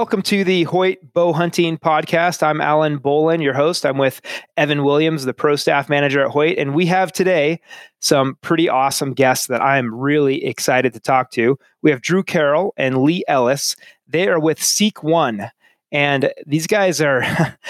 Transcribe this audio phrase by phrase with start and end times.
[0.00, 2.42] Welcome to the Hoyt Bow Hunting Podcast.
[2.42, 3.84] I'm Alan Bolin, your host.
[3.84, 4.22] I'm with
[4.56, 7.60] Evan Williams, the pro staff manager at Hoyt, and we have today
[7.98, 11.58] some pretty awesome guests that I'm really excited to talk to.
[11.82, 13.76] We have Drew Carroll and Lee Ellis.
[14.08, 15.50] They are with Seek One,
[15.92, 17.22] and these guys are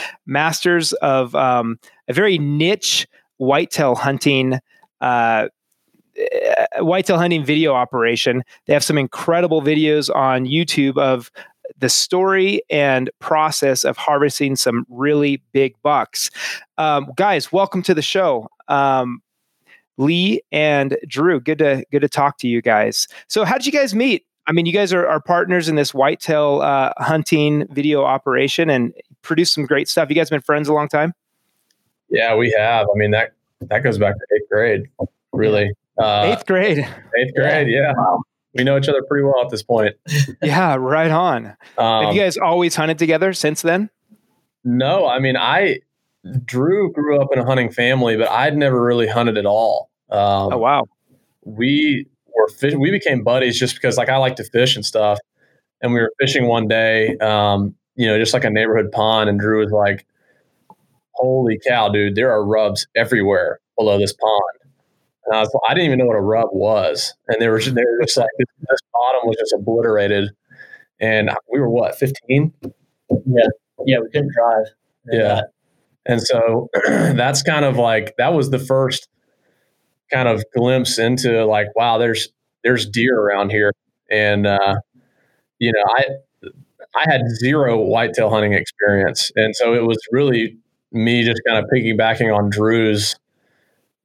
[0.25, 3.09] masters of um, a very niche
[3.39, 4.61] whitetail hunting.
[5.01, 5.49] Uh,
[6.79, 8.43] whitetail hunting video operation.
[8.67, 11.31] They have some incredible videos on YouTube of
[11.79, 16.31] the story and process of harvesting some really big bucks.
[16.79, 18.49] Um, guys, welcome to the show.
[18.69, 19.23] Um,
[19.99, 23.07] Lee and Drew, good to good to talk to you guys.
[23.29, 24.25] So, how did you guys meet?
[24.47, 28.95] I mean, you guys are, are partners in this whitetail uh, hunting video operation and
[29.23, 30.09] produce some great stuff.
[30.09, 31.13] You guys been friends a long time.
[32.09, 32.87] Yeah, we have.
[32.93, 34.83] I mean that that goes back to eighth grade,
[35.33, 35.71] really.
[35.99, 36.79] Uh, eighth grade.
[36.79, 37.81] Eighth grade, yeah.
[37.81, 37.93] yeah.
[37.95, 38.23] Wow
[38.55, 39.95] we know each other pretty well at this point.
[40.43, 41.57] yeah, right on.
[41.79, 43.91] Um, Have you guys always hunted together since then?
[44.65, 45.81] No, I mean, I
[46.45, 49.91] Drew grew up in a hunting family, but I'd never really hunted at all.
[50.11, 50.85] Um, oh wow.
[51.45, 55.19] We were fish- we became buddies just because like I like to fish and stuff,
[55.81, 59.41] and we were fishing one day, um, you know, just like a neighborhood pond, and
[59.41, 60.07] Drew was like,
[61.13, 62.17] "Holy cow, dude!
[62.17, 64.60] There are rubs everywhere below this pond."
[65.31, 67.15] And I, was, I didn't even know what a rub was.
[67.29, 70.31] And they were they were just like, this, this bottom was just obliterated.
[70.99, 72.53] And we were what, 15?
[72.63, 73.43] Yeah.
[73.87, 73.99] Yeah.
[74.01, 74.67] We couldn't drive.
[75.07, 75.23] Yeah.
[75.23, 75.51] That.
[76.07, 79.09] And so that's kind of like, that was the first
[80.13, 82.29] kind of glimpse into like, wow, there's,
[82.65, 83.73] there's deer around here.
[84.11, 84.81] And, uh,
[85.61, 86.05] you know, I,
[86.97, 89.31] I had zero whitetail hunting experience.
[89.37, 90.59] And so it was really
[90.91, 93.15] me just kind of piggybacking on Drew's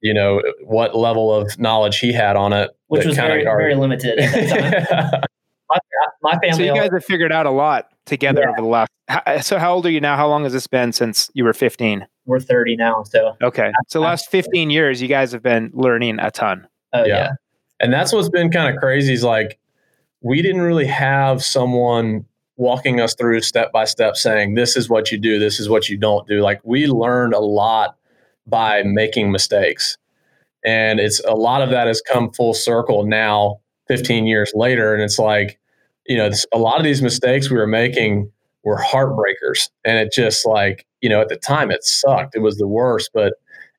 [0.00, 4.18] you know what level of knowledge he had on it, which was very, very limited
[4.18, 5.22] at that time.
[5.70, 5.78] my,
[6.22, 6.52] my, family.
[6.52, 8.50] So you guys have figured out a lot together yeah.
[8.50, 8.90] over the last.
[9.08, 10.16] How, so how old are you now?
[10.16, 12.06] How long has this been since you were 15?
[12.26, 13.02] We're 30 now.
[13.04, 16.66] So okay, so last 15 years, you guys have been learning a ton.
[16.92, 17.30] Oh yeah, yeah.
[17.80, 19.12] and that's what's been kind of crazy.
[19.12, 19.58] Is like
[20.20, 22.24] we didn't really have someone
[22.56, 25.90] walking us through step by step saying this is what you do this is what
[25.90, 27.96] you don't do like we learned a lot
[28.46, 29.98] by making mistakes.
[30.64, 34.94] And it's a lot of that has come full circle now, 15 years later.
[34.94, 35.58] And it's like,
[36.06, 38.30] you know, a lot of these mistakes we were making
[38.64, 39.68] were heartbreakers.
[39.84, 42.34] And it just like, you know, at the time it sucked.
[42.34, 43.34] It was the worst, but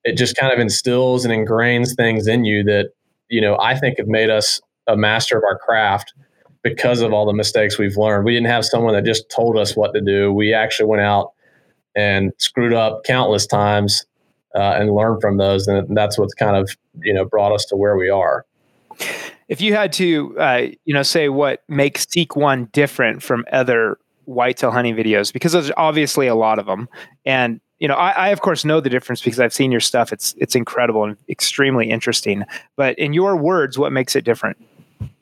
[0.05, 2.91] it just kind of instills and ingrains things in you that,
[3.29, 6.13] you know, I think have made us a master of our craft
[6.63, 8.23] because of all the mistakes we've learned.
[8.23, 10.31] We didn't have someone that just told us what to do.
[10.31, 11.33] We actually went out
[11.95, 14.05] and screwed up countless times
[14.55, 15.67] uh, and learn from those.
[15.67, 16.69] And that's what's kind of
[17.01, 18.45] you know brought us to where we are.
[19.47, 23.97] If you had to, uh, you know, say what makes Seek One different from other
[24.25, 26.89] whitetail hunting videos, because there's obviously a lot of them,
[27.25, 30.11] and you know, I, I, of course know the difference because I've seen your stuff.
[30.11, 32.43] It's it's incredible and extremely interesting.
[32.75, 34.57] But in your words, what makes it different?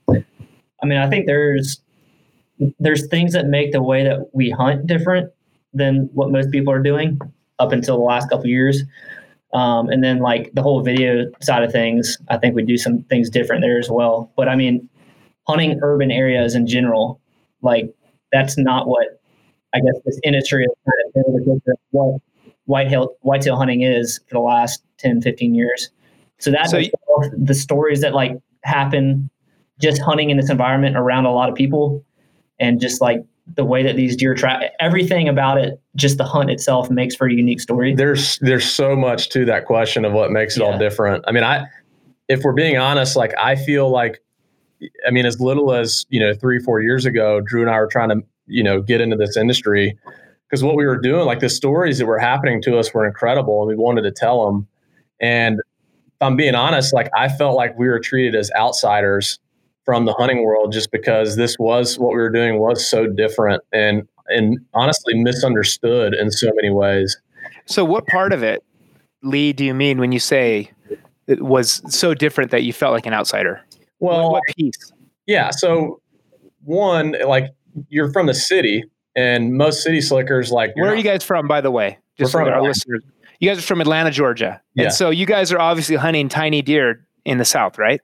[0.09, 1.81] I mean, I think there's
[2.79, 5.31] there's things that make the way that we hunt different
[5.73, 7.19] than what most people are doing
[7.59, 8.83] up until the last couple years.
[9.53, 13.03] Um, and then like the whole video side of things, I think we do some
[13.03, 14.31] things different there as well.
[14.35, 14.89] But I mean,
[15.47, 17.21] hunting urban areas in general,
[17.61, 17.93] like
[18.31, 19.21] that's not what
[19.73, 21.61] I guess this industry has kind of been
[21.91, 22.21] what
[22.65, 25.89] whitetail whitetail hunting is for the last 10, 15 years.
[26.39, 26.81] So that's so
[27.37, 29.29] the stories that like happen
[29.79, 32.03] just hunting in this environment around a lot of people
[32.59, 36.49] and just like the way that these deer track everything about it just the hunt
[36.49, 37.93] itself makes for a unique story.
[37.93, 40.67] There's there's so much to that question of what makes it yeah.
[40.67, 41.23] all different.
[41.27, 41.65] I mean i
[42.27, 44.19] if we're being honest like i feel like
[45.07, 47.87] i mean as little as you know three four years ago drew and i were
[47.87, 49.97] trying to you know get into this industry.
[50.49, 53.61] Because what we were doing like the stories that were happening to us were incredible
[53.61, 54.67] and we wanted to tell them
[55.19, 59.39] and if i'm being honest like i felt like we were treated as outsiders
[59.85, 63.63] from the hunting world just because this was what we were doing was so different
[63.71, 67.15] and and honestly misunderstood in so many ways.
[67.65, 68.63] So what part of it,
[69.21, 70.71] Lee, do you mean when you say
[71.27, 73.61] it was so different that you felt like an outsider?
[73.99, 74.91] Well, what, what piece?
[75.27, 76.01] Yeah, so
[76.63, 77.53] one like
[77.89, 78.83] you're from the city
[79.15, 81.99] and most city slickers like Where are you guys from by the way?
[82.17, 83.03] Just for our listeners.
[83.39, 84.61] You guys are from Atlanta, Georgia.
[84.77, 87.99] And so you guys are obviously hunting tiny deer in the south, right?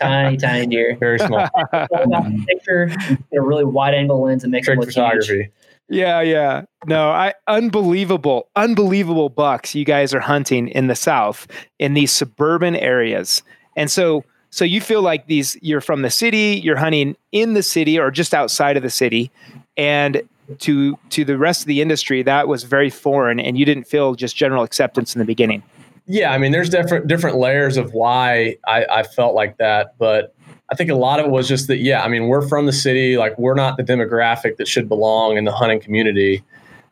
[0.00, 0.96] Tiny, tiny deer.
[0.98, 1.48] Very small.
[2.46, 2.90] picture,
[3.32, 5.34] a really wide angle lens and make Trick photography.
[5.34, 5.50] Huge.
[5.88, 6.62] Yeah, yeah.
[6.86, 11.46] No, I unbelievable, unbelievable bucks you guys are hunting in the south
[11.78, 13.42] in these suburban areas.
[13.76, 17.62] And so so you feel like these you're from the city, you're hunting in the
[17.62, 19.30] city or just outside of the city.
[19.76, 20.22] and
[20.58, 24.14] to to the rest of the industry that was very foreign and you didn't feel
[24.14, 25.62] just general acceptance in the beginning
[26.06, 30.34] yeah i mean there's different different layers of why I, I felt like that but
[30.70, 32.72] i think a lot of it was just that yeah i mean we're from the
[32.72, 36.42] city like we're not the demographic that should belong in the hunting community.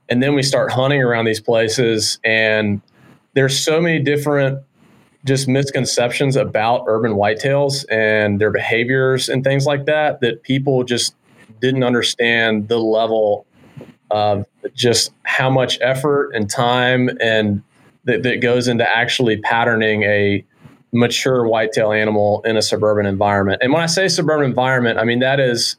[0.08, 2.82] And then we start hunting around these places and
[3.34, 4.62] there's so many different
[5.24, 11.14] just misconceptions about urban whitetails and their behaviors and things like that that people just
[11.60, 13.46] didn't understand the level
[14.10, 14.44] of
[14.74, 17.62] just how much effort and time and
[18.04, 20.44] that, that goes into actually patterning a
[20.92, 23.62] mature whitetail animal in a suburban environment.
[23.62, 25.76] And when I say suburban environment, I mean that is,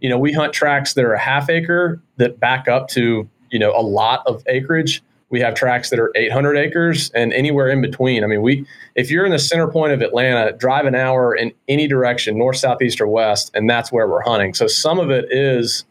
[0.00, 3.58] you know, we hunt tracks that are a half acre that back up to, you
[3.58, 5.02] know, a lot of acreage.
[5.30, 8.24] We have tracks that are 800 acres and anywhere in between.
[8.24, 11.52] I mean, we if you're in the center point of Atlanta, drive an hour in
[11.68, 14.54] any direction, north, south, east, or west, and that's where we're hunting.
[14.54, 15.84] So some of it is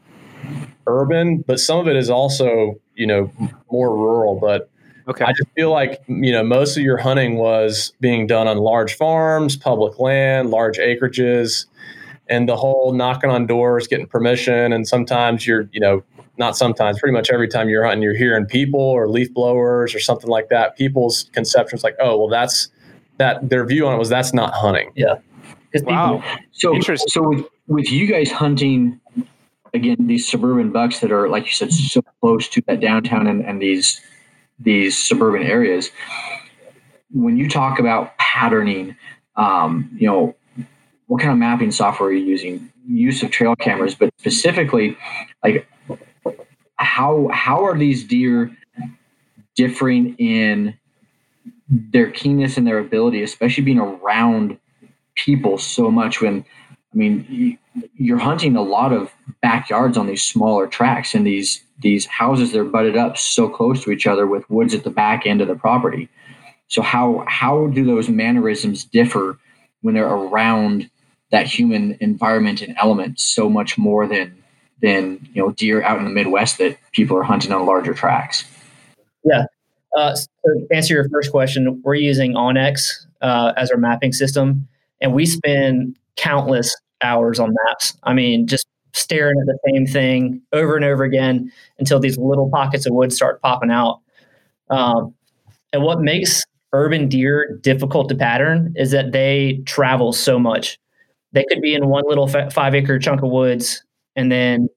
[0.88, 3.32] urban, but some of it is also, you know,
[3.72, 4.40] more rural.
[4.40, 4.70] But
[5.08, 5.26] okay.
[5.26, 8.96] I just feel like, you know, most of your hunting was being done on large
[8.96, 11.66] farms, public land, large acreages,
[12.30, 14.74] and the whole knocking on doors, getting permission.
[14.74, 16.04] And sometimes you're, you know,
[16.38, 20.00] not sometimes, pretty much every time you're hunting, you're hearing people or leaf blowers or
[20.00, 20.76] something like that.
[20.78, 22.70] People's conceptions like, oh, well, that's
[23.18, 24.92] that their view on it was that's not hunting.
[24.96, 25.16] Yeah.
[25.84, 26.24] Wow.
[26.52, 29.00] So, so with, with you guys hunting
[29.74, 33.44] again these suburban bucks that are like you said so close to that downtown and,
[33.44, 34.00] and these
[34.60, 35.92] these suburban areas,
[37.12, 38.96] when you talk about patterning,
[39.36, 40.36] um, you know,
[41.08, 42.72] what kind of mapping software are you using?
[42.88, 44.98] Use of trail cameras, but specifically,
[45.44, 45.68] like
[46.78, 48.52] how how are these deer
[49.56, 50.78] differing in
[51.70, 54.58] their keenness and their ability, especially being around
[55.16, 56.44] people so much when
[56.94, 57.57] I mean
[57.95, 59.12] you're hunting a lot of
[59.42, 63.92] backyards on these smaller tracks and these these houses they're butted up so close to
[63.92, 66.10] each other with woods at the back end of the property.
[66.68, 69.38] So how how do those mannerisms differ
[69.81, 70.90] when they're around
[71.31, 74.36] that human environment and element so much more than
[74.81, 78.46] than you know deer out in the Midwest that people are hunting on larger tracks?
[79.24, 79.46] Yeah,
[79.98, 84.68] uh, so to answer your first question, we're using onX uh, as our mapping system,
[85.01, 87.98] and we spend countless hours on maps.
[88.04, 92.50] I mean, just staring at the same thing over and over again until these little
[92.50, 94.00] pockets of wood start popping out.
[94.69, 95.13] Um,
[95.71, 100.80] and what makes urban deer difficult to pattern is that they travel so much.
[101.31, 103.83] They could be in one little five acre chunk of woods
[104.15, 104.69] and then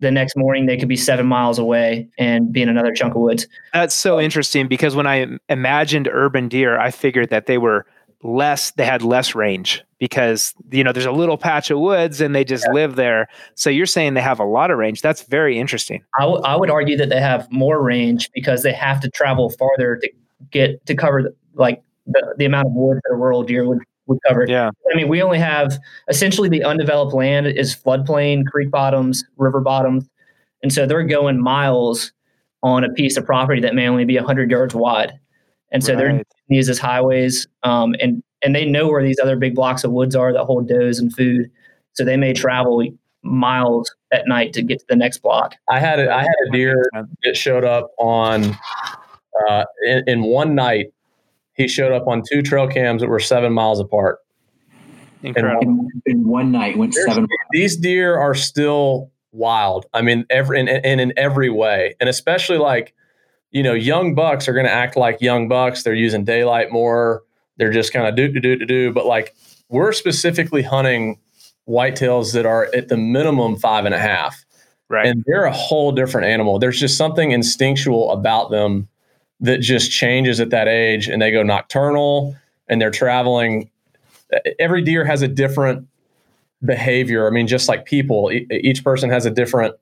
[0.00, 3.20] the next morning they could be seven miles away and be in another chunk of
[3.20, 3.46] woods.
[3.72, 7.86] That's so interesting because when I imagined urban deer, I figured that they were
[8.24, 12.34] less they had less range because you know there's a little patch of woods and
[12.34, 12.72] they just yeah.
[12.72, 13.28] live there.
[13.54, 15.00] So you're saying they have a lot of range.
[15.00, 16.02] That's very interesting.
[16.18, 19.50] I, w- I would argue that they have more range because they have to travel
[19.50, 20.10] farther to
[20.50, 23.78] get to cover the, like the, the amount of wood that a rural deer would,
[24.08, 24.44] would cover.
[24.48, 24.70] Yeah.
[24.92, 25.78] I mean we only have
[26.08, 30.08] essentially the undeveloped land is floodplain creek bottoms river bottoms.
[30.64, 32.10] And so they're going miles
[32.64, 35.12] on a piece of property that may only be 100 yards wide.
[35.70, 35.98] And so right.
[35.98, 39.92] they're these as highways, um, and and they know where these other big blocks of
[39.92, 41.50] woods are that hold does and food.
[41.94, 42.82] So they may travel
[43.22, 45.54] miles at night to get to the next block.
[45.68, 46.84] I had a, I had a deer
[47.24, 48.56] that showed up on
[49.48, 50.92] uh, in, in one night.
[51.54, 54.18] He showed up on two trail cams that were seven miles apart.
[55.22, 55.62] Incredible.
[55.62, 57.22] In, in one night, went seven.
[57.22, 57.28] Miles.
[57.52, 59.86] These deer are still wild.
[59.94, 62.94] I mean, every and, and in every way, and especially like
[63.52, 65.82] you know, young bucks are going to act like young bucks.
[65.82, 67.22] They're using daylight more.
[67.56, 68.92] They're just kind of do do do do do.
[68.92, 69.34] But like
[69.68, 71.18] we're specifically hunting
[71.68, 74.44] whitetails that are at the minimum five and a half.
[74.88, 75.06] Right.
[75.06, 76.58] And they're a whole different animal.
[76.58, 78.88] There's just something instinctual about them
[79.40, 82.36] that just changes at that age and they go nocturnal
[82.68, 83.70] and they're traveling.
[84.58, 85.86] Every deer has a different
[86.64, 87.26] behavior.
[87.26, 89.74] I mean, just like people, each person has a different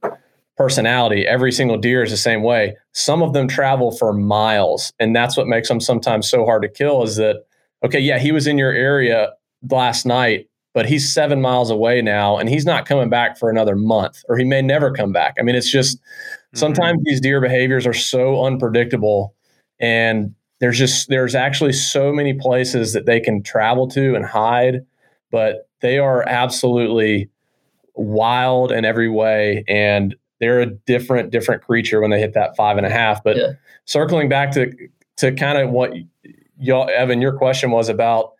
[0.56, 1.26] personality.
[1.26, 2.76] Every single deer is the same way.
[2.92, 6.68] Some of them travel for miles, and that's what makes them sometimes so hard to
[6.68, 7.02] kill.
[7.02, 7.44] Is that
[7.84, 8.00] okay?
[8.00, 9.32] Yeah, he was in your area
[9.70, 13.76] last night, but he's seven miles away now, and he's not coming back for another
[13.76, 15.34] month, or he may never come back.
[15.38, 16.58] I mean, it's just mm-hmm.
[16.58, 19.34] sometimes these deer behaviors are so unpredictable,
[19.78, 24.84] and there's just there's actually so many places that they can travel to and hide,
[25.30, 27.30] but they are absolutely
[27.94, 32.76] wild in every way and they're a different different creature when they hit that five
[32.76, 33.22] and a half.
[33.22, 33.52] But yeah.
[33.84, 34.72] circling back to
[35.18, 35.92] to kind of what
[36.60, 38.32] y'all, Evan, your question was about,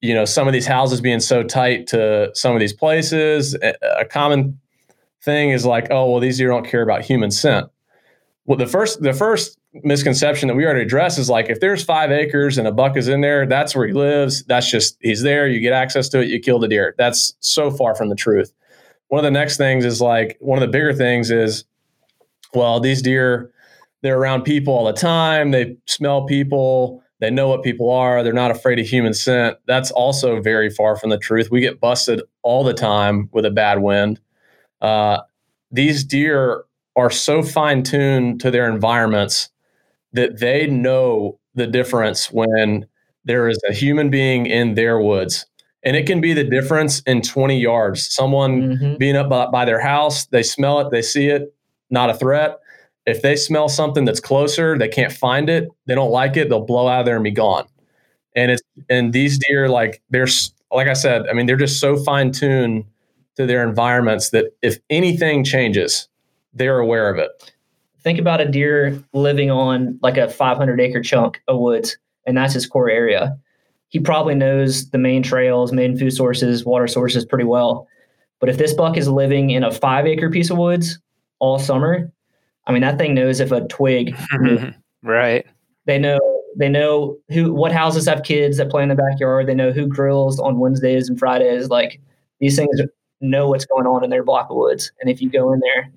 [0.00, 3.56] you know, some of these houses being so tight to some of these places.
[3.98, 4.58] A common
[5.22, 7.68] thing is like, oh, well, these deer don't care about human scent.
[8.46, 12.12] Well, the first the first misconception that we already addressed is like if there's five
[12.12, 14.44] acres and a buck is in there, that's where he lives.
[14.44, 15.48] That's just he's there.
[15.48, 16.28] You get access to it.
[16.28, 16.94] You kill the deer.
[16.98, 18.52] That's so far from the truth.
[19.08, 21.64] One of the next things is like one of the bigger things is,
[22.52, 23.50] well, these deer
[24.02, 25.50] they're around people all the time.
[25.50, 27.02] They smell people.
[27.24, 28.22] They know what people are.
[28.22, 29.56] They're not afraid of human scent.
[29.66, 31.50] That's also very far from the truth.
[31.50, 34.20] We get busted all the time with a bad wind.
[34.82, 35.20] Uh,
[35.70, 36.64] these deer
[36.96, 39.48] are so fine tuned to their environments
[40.12, 42.84] that they know the difference when
[43.24, 45.46] there is a human being in their woods.
[45.82, 48.14] And it can be the difference in 20 yards.
[48.14, 48.96] Someone mm-hmm.
[48.98, 51.54] being up by, by their house, they smell it, they see it,
[51.88, 52.58] not a threat.
[53.06, 56.64] If they smell something that's closer, they can't find it, they don't like it, they'll
[56.64, 57.66] blow out of there and be gone.
[58.34, 60.26] And it's and these deer, like they're
[60.72, 62.84] like I said, I mean, they're just so fine tuned
[63.36, 66.08] to their environments that if anything changes,
[66.52, 67.52] they're aware of it.
[68.02, 71.96] Think about a deer living on like a 500 acre chunk of woods,
[72.26, 73.36] and that's his core area.
[73.88, 77.86] He probably knows the main trails, main food sources, water sources pretty well.
[78.40, 80.98] But if this buck is living in a five acre piece of woods
[81.38, 82.12] all summer,
[82.66, 84.16] I mean, that thing knows if a twig.
[84.32, 85.08] Mm-hmm.
[85.08, 85.46] right.
[85.86, 86.18] They know
[86.56, 89.46] they know who what houses have kids that play in the backyard.
[89.46, 91.68] They know who grills on Wednesdays and Fridays.
[91.68, 92.00] Like
[92.40, 92.80] these things
[93.20, 94.92] know what's going on in their block of woods.
[95.00, 95.90] And if you go in there,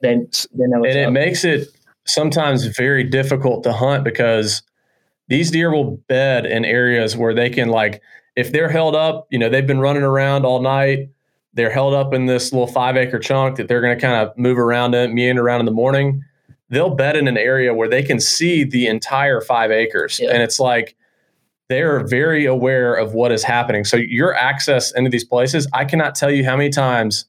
[0.00, 0.84] then they know.
[0.84, 1.12] and it up.
[1.12, 1.68] makes it
[2.04, 4.62] sometimes very difficult to hunt because
[5.28, 8.02] these deer will bed in areas where they can like
[8.34, 11.10] if they're held up, you know, they've been running around all night.
[11.54, 14.36] They're held up in this little five acre chunk that they're going to kind of
[14.38, 16.22] move around in, meander around in the morning.
[16.70, 20.18] They'll bed in an area where they can see the entire five acres.
[20.18, 20.30] Yeah.
[20.30, 20.96] And it's like
[21.68, 23.84] they're very aware of what is happening.
[23.84, 27.26] So your access into these places, I cannot tell you how many times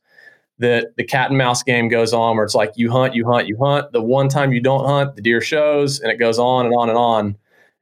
[0.60, 3.48] that the cat and mouse game goes on where it's like you hunt, you hunt,
[3.48, 3.92] you hunt.
[3.92, 6.89] The one time you don't hunt, the deer shows, and it goes on and on
[6.89, 7.38] and on.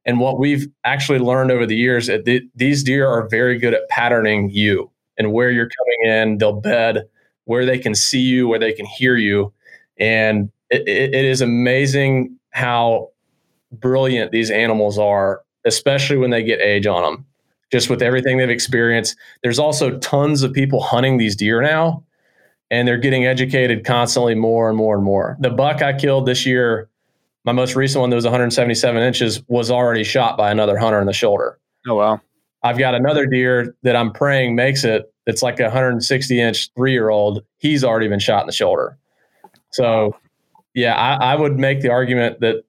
[0.05, 3.87] And what we've actually learned over the years, th- these deer are very good at
[3.89, 6.37] patterning you and where you're coming in.
[6.37, 7.07] They'll bed
[7.45, 9.51] where they can see you, where they can hear you,
[9.97, 13.09] and it, it, it is amazing how
[13.71, 17.25] brilliant these animals are, especially when they get age on them.
[17.71, 22.03] Just with everything they've experienced, there's also tons of people hunting these deer now
[22.71, 25.37] and they're getting educated constantly more and more and more.
[25.41, 26.89] The buck I killed this year,
[27.43, 31.05] my most recent one that was 177 inches, was already shot by another hunter in
[31.05, 31.59] the shoulder.
[31.87, 32.21] Oh wow!
[32.63, 35.11] I've got another deer that I'm praying makes it.
[35.25, 37.43] It's like a 160 inch three year old.
[37.57, 38.97] He's already been shot in the shoulder.
[39.71, 40.15] So,
[40.73, 42.63] yeah, I, I would make the argument that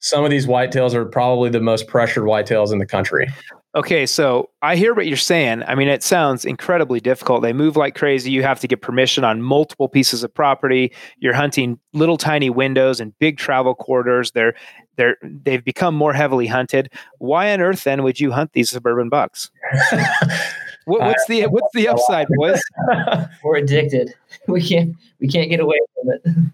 [0.00, 3.28] some of these whitetails are probably the most pressured whitetails in the country.
[3.74, 5.62] Okay, so I hear what you're saying.
[5.62, 7.40] I mean, it sounds incredibly difficult.
[7.40, 8.30] They move like crazy.
[8.30, 10.92] You have to get permission on multiple pieces of property.
[11.18, 14.32] You're hunting little tiny windows and big travel corridors.
[14.32, 14.54] They're
[14.96, 16.90] they're they've become more heavily hunted.
[17.18, 19.50] Why on earth then would you hunt these suburban bucks?
[20.84, 22.60] what, what's the what's the upside, boys?
[23.44, 24.14] We're addicted.
[24.48, 26.52] We can't we can't get away from it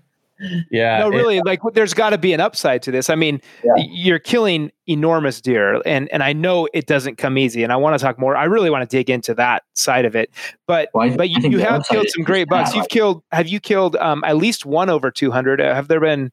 [0.71, 3.41] yeah no really it, like there's got to be an upside to this i mean
[3.65, 3.85] yeah.
[3.91, 7.99] you're killing enormous deer and and i know it doesn't come easy and i want
[7.99, 10.31] to talk more i really want to dig into that side of it
[10.67, 13.97] but well, but you, you have killed some great bucks you've killed have you killed
[13.97, 16.31] um, at least one over 200 uh, have there been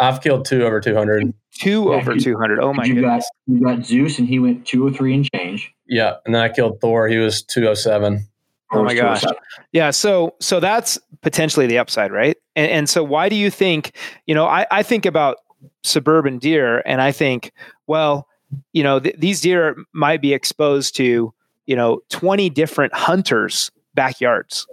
[0.00, 3.64] i've killed two over 200 two yeah, over 200 oh my you goodness got, you
[3.64, 7.18] got zeus and he went 203 and change yeah and then i killed thor he
[7.18, 8.26] was 207
[8.70, 9.24] Oh, oh my oh gosh.
[9.72, 9.90] Yeah.
[9.90, 12.36] So so that's potentially the upside, right?
[12.54, 15.38] And, and so why do you think, you know, I, I think about
[15.82, 17.52] suburban deer and I think,
[17.86, 18.28] well,
[18.72, 21.32] you know, th- these deer might be exposed to,
[21.66, 24.66] you know, 20 different hunters' backyards.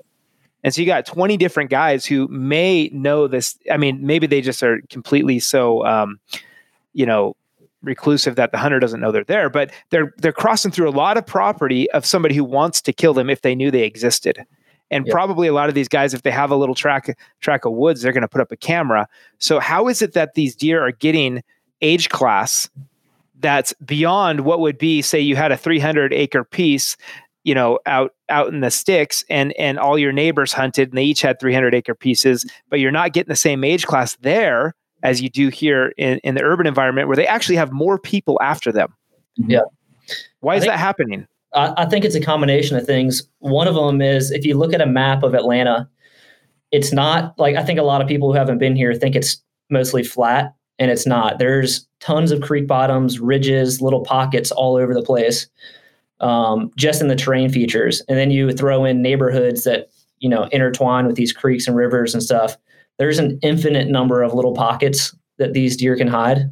[0.65, 3.55] And so you got 20 different guys who may know this.
[3.72, 6.19] I mean, maybe they just are completely so, um,
[6.93, 7.36] you know,
[7.84, 11.17] reclusive that the hunter doesn't know they're there, but they're they're crossing through a lot
[11.17, 14.43] of property of somebody who wants to kill them if they knew they existed.
[14.89, 15.13] And yep.
[15.13, 18.01] probably a lot of these guys, if they have a little track track of woods,
[18.01, 19.07] they're going to put up a camera.
[19.38, 21.43] So how is it that these deer are getting
[21.81, 22.72] age class
[23.39, 26.98] that's beyond what would be, say, you had a 300 acre piece,
[27.43, 31.03] you know, out out in the sticks, and and all your neighbors hunted, and they
[31.03, 35.22] each had 300 acre pieces, but you're not getting the same age class there as
[35.22, 38.72] you do here in, in the urban environment where they actually have more people after
[38.72, 38.94] them.
[39.39, 39.51] Mm-hmm.
[39.51, 39.62] Yeah.
[40.39, 41.27] Why is think, that happening?
[41.53, 43.24] I, I think it's a combination of things.
[43.39, 45.89] One of them is if you look at a map of Atlanta,
[46.72, 49.41] it's not like I think a lot of people who haven't been here think it's
[49.70, 51.39] mostly flat, and it's not.
[51.39, 55.48] There's tons of creek bottoms, ridges, little pockets all over the place,
[56.19, 58.01] um, just in the terrain features.
[58.07, 62.13] And then you throw in neighborhoods that you know intertwine with these creeks and rivers
[62.13, 62.57] and stuff.
[62.98, 66.50] There's an infinite number of little pockets that these deer can hide,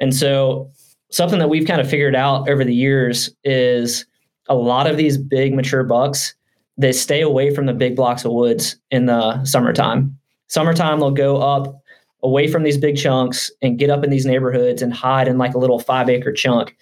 [0.00, 0.70] and so
[1.10, 4.06] something that we've kind of figured out over the years is
[4.48, 6.34] a lot of these big mature bucks
[6.78, 10.18] they stay away from the big blocks of woods in the summertime.
[10.48, 11.80] Summertime they'll go up
[12.22, 15.54] away from these big chunks and get up in these neighborhoods and hide in like
[15.54, 16.76] a little five acre chunk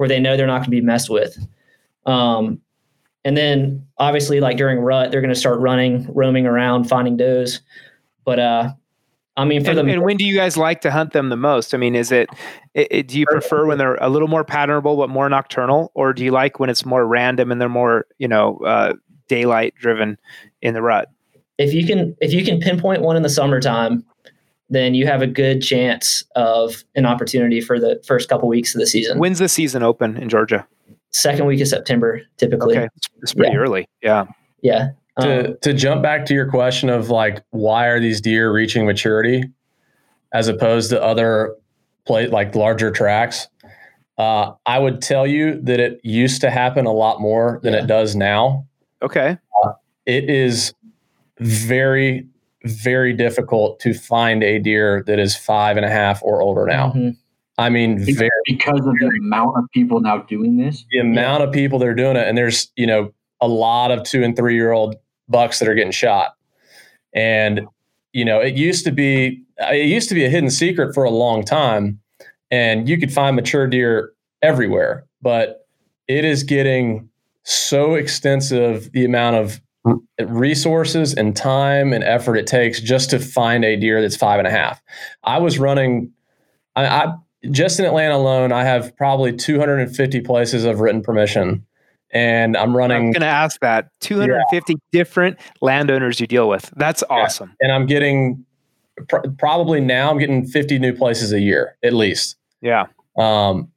[0.00, 1.36] where they know they're not going to be messed with.
[2.06, 2.58] Um,
[3.22, 7.60] and then obviously like during rut, they're going to start running, roaming around, finding does.
[8.24, 8.72] But uh,
[9.36, 11.36] I mean, for and, them, and when do you guys like to hunt them the
[11.36, 11.74] most?
[11.74, 12.30] I mean, is it,
[12.72, 16.14] it, it- do you prefer when they're a little more patternable but more nocturnal, or
[16.14, 18.94] do you like when it's more random and they're more you know uh,
[19.28, 20.16] daylight driven
[20.62, 21.10] in the rut?
[21.58, 24.02] if you can if you can pinpoint one in the summertime,
[24.70, 28.80] then you have a good chance of an opportunity for the first couple weeks of
[28.80, 29.18] the season.
[29.18, 30.66] When's the season open in Georgia?
[31.10, 32.76] Second week of September, typically.
[32.78, 33.58] Okay, it's, it's pretty Yeah.
[33.58, 33.88] early.
[34.02, 34.24] Yeah.
[34.62, 34.90] Yeah.
[35.16, 38.86] Um, to to jump back to your question of like why are these deer reaching
[38.86, 39.42] maturity
[40.32, 41.56] as opposed to other
[42.06, 43.48] play like larger tracks
[44.18, 47.80] uh, i would tell you that it used to happen a lot more than Yeah.
[47.80, 48.66] it does now
[49.02, 49.36] Okay.
[50.06, 50.72] it is
[51.40, 52.26] very
[52.64, 56.92] very difficult to find a deer that is five and a half or older now
[56.92, 57.16] mhm.
[57.58, 60.84] i mean very because of the amount of people now doing this.
[60.90, 64.02] the amount of people that are doing it and there's you know a lot of
[64.02, 64.94] two and three year old
[65.28, 66.34] bucks that are getting shot
[67.14, 67.66] and
[68.12, 71.10] you know it used to be it used to be a hidden secret for a
[71.10, 71.98] long time
[72.50, 74.12] and you could find mature deer
[74.42, 75.66] everywhere but
[76.08, 77.08] it is getting
[77.44, 79.60] so extensive the amount of
[80.26, 84.46] resources and time and effort it takes just to find a deer that's five and
[84.46, 84.80] a half
[85.24, 86.12] i was running
[86.76, 87.14] I, I
[87.50, 91.64] just in Atlanta alone, I have probably 250 places of written permission,
[92.10, 92.98] and I'm running.
[92.98, 93.88] I'm going to ask that.
[94.00, 96.70] 250 different landowners you deal with.
[96.76, 97.54] That's awesome.
[97.60, 98.44] and I'm getting
[99.08, 102.36] pr- probably now I'm getting 50 new places a year at least.
[102.60, 102.86] Yeah.
[103.16, 103.68] Um,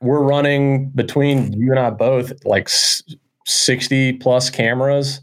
[0.00, 3.02] we're running between you and I both like s-
[3.46, 5.20] 60 plus cameras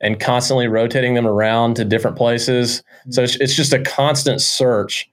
[0.00, 2.82] and constantly rotating them around to different places.
[3.10, 5.10] So it's, it's just a constant search,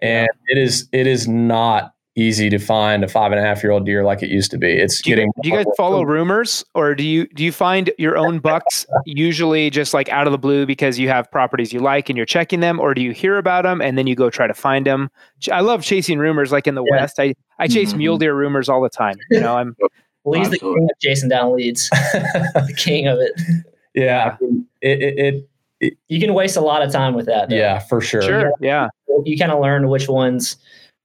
[0.00, 3.70] and it is it is not easy to find a five and a half year
[3.70, 4.72] old deer like it used to be.
[4.72, 5.32] It's Do you, getting.
[5.40, 9.70] do you guys follow rumors or do you do you find your own bucks usually
[9.70, 12.58] just like out of the blue because you have properties you like and you're checking
[12.58, 15.08] them or do you hear about them and then you go try to find them?
[15.52, 17.02] I love chasing rumors like in the Yeah.
[17.02, 17.20] West.
[17.20, 17.98] I, I chase Mhm.
[17.98, 19.14] mule deer rumors all the time.
[19.30, 19.76] You know, I'm
[20.24, 23.32] Well, he's the king of chasing down leads, the king of it.
[23.98, 24.36] Yeah,
[24.80, 25.48] it, it,
[25.80, 27.48] it You can waste a lot of time with that.
[27.50, 27.56] though.
[27.56, 28.22] yeah for sure.
[28.22, 28.52] sure.
[28.60, 28.88] Yeah.
[29.24, 30.56] You kind of learn which ones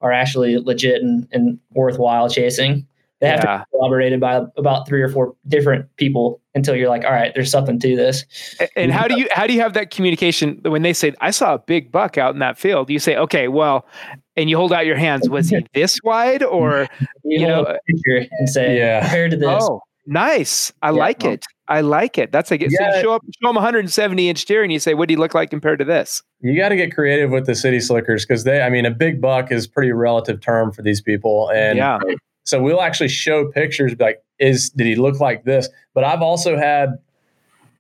[0.01, 2.86] are actually legit and, and worthwhile chasing.
[3.21, 3.58] They have Yeah.
[3.60, 7.34] to be corroborated by about three or four different people until you're like, all right,
[7.34, 8.25] there's something to this.
[8.60, 11.32] A- And how do you how do you have that communication when they say I
[11.32, 12.89] saw a big buck out in that field?
[12.89, 13.88] You say, okay, well,
[14.36, 15.29] and you hold out your hands.
[15.29, 16.88] Was he this wide or
[17.23, 19.01] You, You know, a picture and say, Yeah.
[19.01, 20.73] compared to this, oh, nice.
[20.82, 20.91] I Yeah.
[20.99, 21.45] like it.
[21.67, 22.32] I like it.
[22.32, 22.95] That's like so Yeah.
[22.95, 25.34] you show up show them 170 inch deer and you say, what do you look
[25.34, 26.21] like compared to this?
[26.41, 29.21] You got to get creative with the city slickers because they, I mean, a big
[29.21, 31.49] buck is pretty relative term for these people.
[31.52, 31.99] And yeah.
[32.43, 35.69] so we'll actually show pictures like, is, did he look like this?
[35.93, 36.99] But I've also had,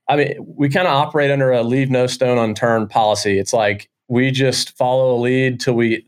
[0.07, 3.37] I mean, we kind of operate under a leave no stone unturned policy.
[3.37, 6.05] It's like we just follow a lead till we,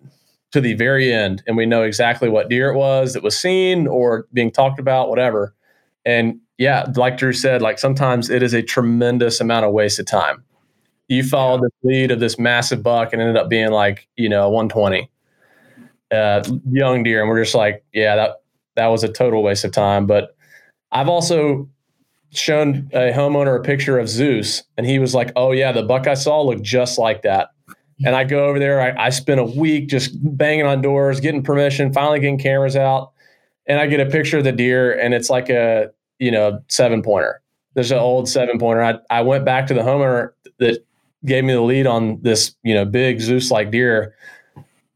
[0.51, 3.87] to the very end and we know exactly what deer it was that was seen
[3.87, 5.53] or being talked about, whatever.
[6.05, 10.43] And yeah, like Drew said, like sometimes it is a tremendous amount of wasted time.
[11.07, 14.49] You followed the lead of this massive buck and ended up being like, you know,
[14.49, 15.09] 120
[16.11, 17.21] uh, young deer.
[17.21, 18.41] And we're just like, yeah, that,
[18.75, 20.07] that was a total waste of time.
[20.07, 20.35] But
[20.91, 21.69] I've also
[22.31, 26.07] shown a homeowner a picture of Zeus and he was like, oh yeah, the buck
[26.07, 27.49] I saw looked just like that.
[28.05, 31.43] And I go over there, I, I spend a week just banging on doors, getting
[31.43, 33.13] permission, finally getting cameras out.
[33.67, 37.01] And I get a picture of the deer and it's like a, you know, seven
[37.01, 37.41] pointer.
[37.73, 38.83] There's an old seven pointer.
[38.83, 40.85] I, I went back to the homeowner that
[41.25, 44.15] gave me the lead on this, you know, big Zeus like deer.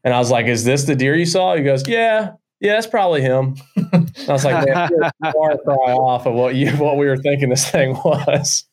[0.02, 1.54] And I was like, is this the deer you saw?
[1.56, 3.56] He goes, yeah, yeah, that's probably him.
[3.92, 4.88] And I was like, man,
[5.32, 8.64] far cry off of what you, what we were thinking this thing was.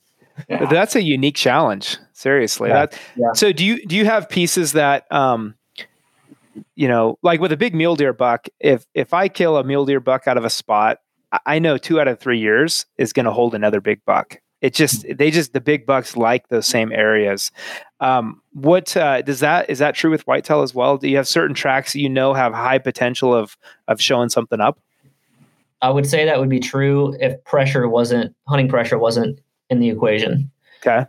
[0.49, 0.65] Yeah.
[0.65, 1.97] That's a unique challenge.
[2.13, 2.69] Seriously.
[2.69, 2.88] Yeah.
[2.88, 3.33] That, Yeah.
[3.33, 5.55] So do you do you have pieces that um
[6.75, 9.86] you know, like with a big mule deer buck, if if I kill a mule
[9.86, 10.99] deer buck out of a spot,
[11.46, 14.40] I- know two out of three years is going to hold another big buck.
[14.62, 17.52] It just they just the big bucks like those same areas.
[18.00, 20.98] Um, what uh, does that is that true with whitetail as well?
[20.98, 23.56] Do you have certain tracks that you know have high potential of
[23.88, 24.80] of showing something up?
[25.82, 29.90] I would say that would be true if pressure wasn't hunting pressure wasn't in the
[29.90, 30.50] equation.
[30.82, 31.06] Okay.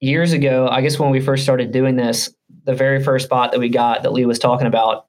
[0.00, 2.32] Years ago, I guess when we first started doing this,
[2.64, 5.06] the very first spot that we got that Lee was talking about,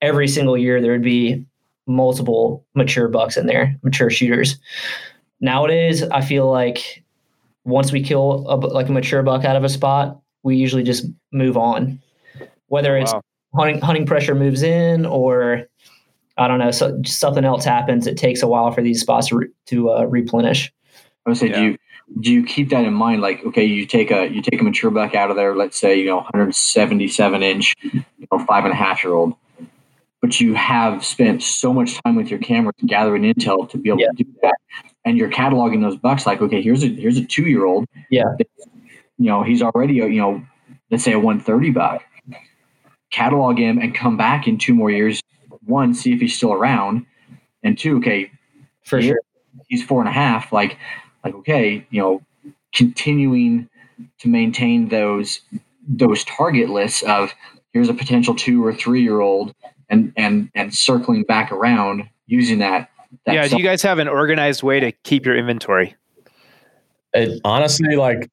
[0.00, 1.44] every single year there would be
[1.90, 4.58] multiple mature bucks in there, mature shooters.
[5.40, 7.02] Nowadays, I feel like
[7.64, 11.06] once we kill a, like a mature buck out of a spot, we usually just
[11.32, 12.00] move on.
[12.68, 13.22] Whether it's wow.
[13.54, 15.66] hunting hunting pressure moves in or
[16.36, 18.06] I don't know, so something else happens.
[18.06, 20.72] It takes a while for these spots to, re, to uh, replenish.
[21.26, 21.56] I would say, yeah.
[21.56, 21.78] do you
[22.20, 23.20] do you keep that in mind?
[23.20, 25.54] Like, okay, you take a you take a mature buck out of there.
[25.54, 29.34] Let's say you know 177 inch, you know, five and a half year old
[30.20, 34.00] but you have spent so much time with your camera gathering intel to be able
[34.00, 34.08] yeah.
[34.16, 34.56] to do that.
[35.04, 38.24] And you're cataloging those bucks like okay here's a here's a two year old yeah.
[39.18, 40.44] You know he's already a, you know
[40.90, 42.02] let's say a 130 buck.
[43.10, 45.20] Catalog him and come back in two more years.
[45.64, 47.06] One see if he's still around.
[47.62, 48.30] And two okay
[48.84, 49.20] for sure.
[49.68, 50.78] he's four and a half like
[51.24, 52.22] like okay you know
[52.74, 53.68] continuing
[54.18, 55.40] to maintain those
[55.86, 57.32] those target lists of
[57.72, 59.54] here's a potential two or three year old
[59.90, 62.90] and and and circling back around using that.
[63.26, 65.94] that yeah, do you guys have an organized way to keep your inventory?
[67.12, 68.30] It, honestly, like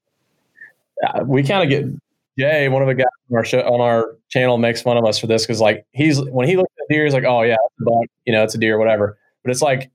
[1.05, 1.99] uh, we kind of get
[2.37, 5.17] Jay, one of the guys on our show, on our channel, makes fun of us
[5.17, 7.81] for this because like he's when he looks at deer, he's like, oh yeah, it's
[7.81, 9.17] a buck, you know, it's a deer, whatever.
[9.43, 9.89] But it's like,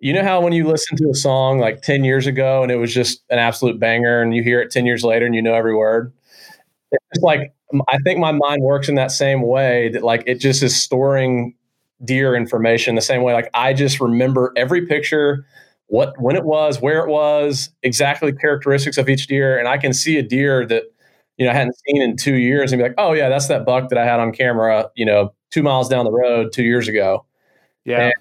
[0.00, 2.76] you know how when you listen to a song like ten years ago and it
[2.76, 5.52] was just an absolute banger, and you hear it ten years later and you know
[5.52, 6.12] every word.
[6.90, 7.52] It's just like
[7.88, 11.54] I think my mind works in that same way that like it just is storing
[12.04, 13.32] deer information the same way.
[13.32, 15.46] Like I just remember every picture,
[15.86, 19.92] what when it was, where it was, exactly characteristics of each deer, and I can
[19.92, 20.84] see a deer that
[21.36, 23.64] you know I hadn't seen in two years and be like, oh yeah, that's that
[23.64, 26.88] buck that I had on camera, you know, two miles down the road two years
[26.88, 27.24] ago.
[27.84, 28.06] Yeah.
[28.06, 28.14] And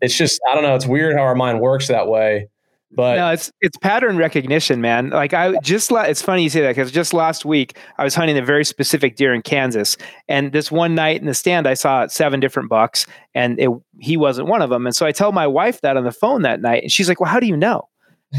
[0.00, 0.74] it's just I don't know.
[0.74, 2.48] It's weird how our mind works that way.
[2.94, 5.10] But no, it's it's pattern recognition, man.
[5.10, 8.14] Like I just la- it's funny you say that because just last week I was
[8.14, 9.96] hunting a very specific deer in Kansas,
[10.28, 14.16] and this one night in the stand I saw seven different bucks, and it, he
[14.16, 14.86] wasn't one of them.
[14.86, 17.20] And so I tell my wife that on the phone that night, and she's like,
[17.20, 17.88] "Well, how do you know?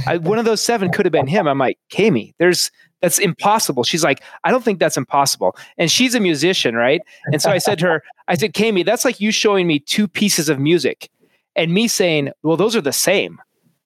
[0.08, 3.84] I, one of those seven could have been him." I'm like, "Kami, there's that's impossible."
[3.84, 7.02] She's like, "I don't think that's impossible," and she's a musician, right?
[7.26, 10.08] And so I said to her, "I said, Kami, that's like you showing me two
[10.08, 11.10] pieces of music."
[11.58, 13.40] And me saying, well, those are the same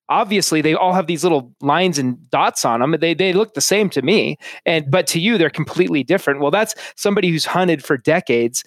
[0.10, 3.62] obviously they all have these little lines and dots on them they, they look the
[3.62, 7.84] same to me and but to you they're completely different well that's somebody who's hunted
[7.84, 8.63] for decades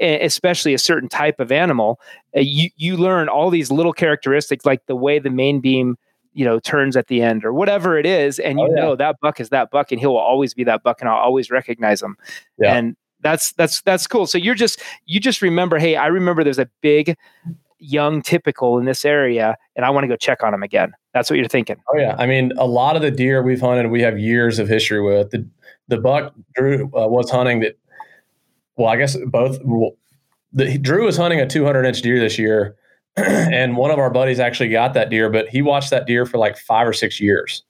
[0.00, 2.00] especially a certain type of animal
[2.34, 5.96] eh, you, you learn all these little characteristics like the way the main beam
[6.32, 8.80] you know turns at the end or whatever it is and you oh, yeah.
[8.80, 11.50] know that buck is that buck and he'll always be that buck and i'll always
[11.50, 12.16] recognize him
[12.58, 12.74] yeah.
[12.74, 16.58] and that's that's that's cool so you're just you just remember hey i remember there's
[16.58, 17.16] a big
[17.78, 20.92] young typical in this area and I want to go check on them again.
[21.14, 21.76] That's what you're thinking.
[21.92, 22.16] Oh yeah.
[22.18, 25.30] I mean, a lot of the deer we've hunted, we have years of history with.
[25.30, 25.46] The
[25.88, 27.78] the buck Drew uh, was hunting that.
[28.76, 29.58] Well, I guess both.
[30.52, 32.76] The, Drew was hunting a 200 inch deer this year,
[33.16, 36.38] and one of our buddies actually got that deer, but he watched that deer for
[36.38, 37.64] like five or six years.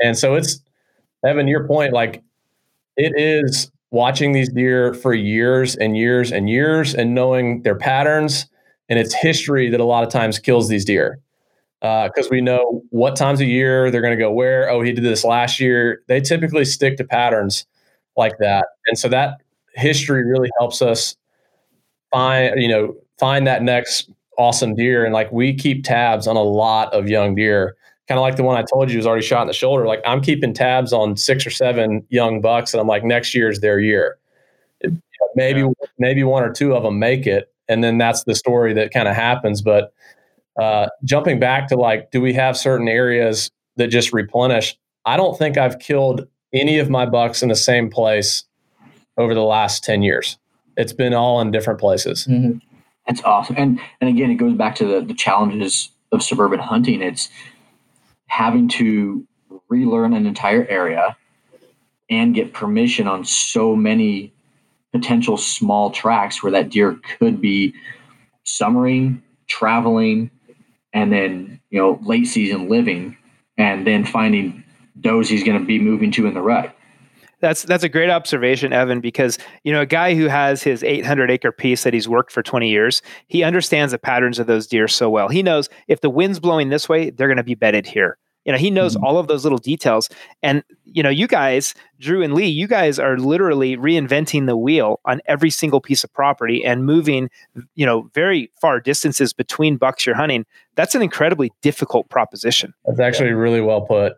[0.00, 0.60] And so it's
[1.26, 2.22] Evan, your point, like
[2.96, 8.46] it is watching these deer for years and years and years and knowing their patterns
[8.88, 11.18] and it's history that a lot of times kills these deer
[11.80, 14.70] because uh, we know what times of year they're going to go where.
[14.70, 16.02] Oh, he did this last year.
[16.08, 17.66] They typically stick to patterns
[18.16, 19.42] like that, and so that
[19.74, 21.16] history really helps us
[22.12, 25.04] find you know find that next awesome deer.
[25.04, 27.76] And like we keep tabs on a lot of young deer.
[28.08, 29.86] Kind of like the one I told you was already shot in the shoulder.
[29.86, 33.48] Like I'm keeping tabs on six or seven young bucks, and I'm like, next year
[33.48, 34.18] is their year.
[35.36, 35.66] Maybe yeah.
[35.98, 39.08] maybe one or two of them make it, and then that's the story that kind
[39.08, 39.62] of happens.
[39.62, 39.92] But
[40.60, 44.76] uh, jumping back to like, do we have certain areas that just replenish?
[45.04, 48.44] I don't think I've killed any of my bucks in the same place
[49.16, 50.38] over the last 10 years.
[50.76, 52.26] It's been all in different places.
[52.28, 52.58] Mm-hmm.
[53.06, 53.56] That's awesome.
[53.58, 57.02] And and again, it goes back to the, the challenges of suburban hunting.
[57.02, 57.28] It's
[58.26, 59.26] having to
[59.68, 61.16] relearn an entire area
[62.08, 64.32] and get permission on so many
[64.94, 67.74] potential small tracks where that deer could be
[68.44, 70.30] summering, traveling,
[70.92, 73.16] and then you know late season living,
[73.58, 74.62] and then finding
[75.00, 76.74] does he's going to be moving to in the rut.
[77.40, 81.28] That's that's a great observation, Evan, because you know a guy who has his 800
[81.28, 84.86] acre piece that he's worked for 20 years, he understands the patterns of those deer
[84.86, 85.28] so well.
[85.28, 88.16] He knows if the wind's blowing this way, they're going to be bedded here.
[88.44, 89.04] You know, he knows mm-hmm.
[89.04, 90.08] all of those little details.
[90.42, 95.00] And, you know, you guys, Drew and Lee, you guys are literally reinventing the wheel
[95.04, 97.30] on every single piece of property and moving,
[97.74, 100.44] you know, very far distances between bucks you're hunting.
[100.74, 102.74] That's an incredibly difficult proposition.
[102.84, 103.36] That's actually yeah.
[103.36, 104.14] really well put.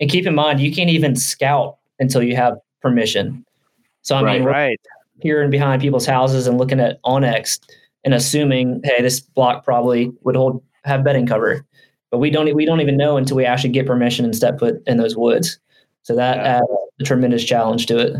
[0.00, 3.44] And keep in mind, you can't even scout until you have permission.
[4.02, 4.80] So I mean, right,
[5.20, 7.60] here and behind people's houses and looking at onX
[8.04, 11.66] and assuming, hey, this block probably would hold have bedding cover,
[12.10, 14.82] but we don't we don't even know until we actually get permission and step foot
[14.86, 15.58] in those woods.
[16.02, 16.56] So that yeah.
[16.56, 16.66] adds
[17.00, 18.16] a tremendous challenge to it.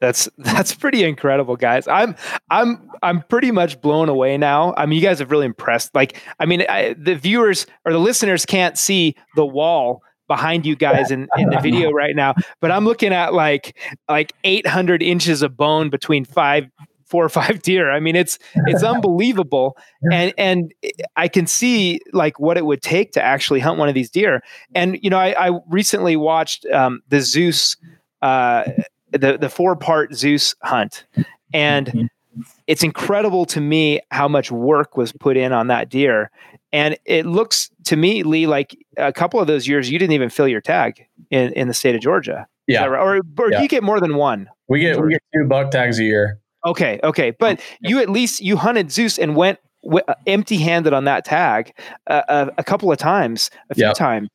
[0.00, 1.88] That's that's pretty incredible, guys.
[1.88, 2.14] I'm
[2.50, 4.74] I'm I'm pretty much blown away now.
[4.76, 5.94] I mean, you guys have really impressed.
[5.94, 10.74] Like, I mean, I, the viewers or the listeners can't see the wall behind you
[10.74, 15.42] guys in, in the video right now, but I'm looking at like like 800 inches
[15.42, 16.68] of bone between five
[17.04, 17.90] four or five deer.
[17.90, 19.76] I mean, it's it's unbelievable,
[20.10, 20.74] and and
[21.16, 24.42] I can see like what it would take to actually hunt one of these deer.
[24.74, 27.76] And you know, I, I recently watched um, the Zeus,
[28.22, 28.64] uh,
[29.12, 31.04] the the four part Zeus hunt,
[31.52, 32.42] and mm-hmm.
[32.66, 36.30] it's incredible to me how much work was put in on that deer.
[36.72, 40.28] And it looks to me, Lee, like a couple of those years you didn't even
[40.28, 42.48] fill your tag in, in the state of Georgia.
[42.66, 42.86] Yeah.
[42.86, 43.00] Right?
[43.00, 43.62] Or, or yeah.
[43.62, 44.48] you get more than one?
[44.68, 46.40] We get we get two buck tags a year.
[46.64, 51.04] Okay, okay, but you at least you hunted Zeus and went w- uh, empty-handed on
[51.04, 51.72] that tag
[52.06, 53.94] uh, a, uh, a, couple of times, a few yep.
[53.94, 54.28] times,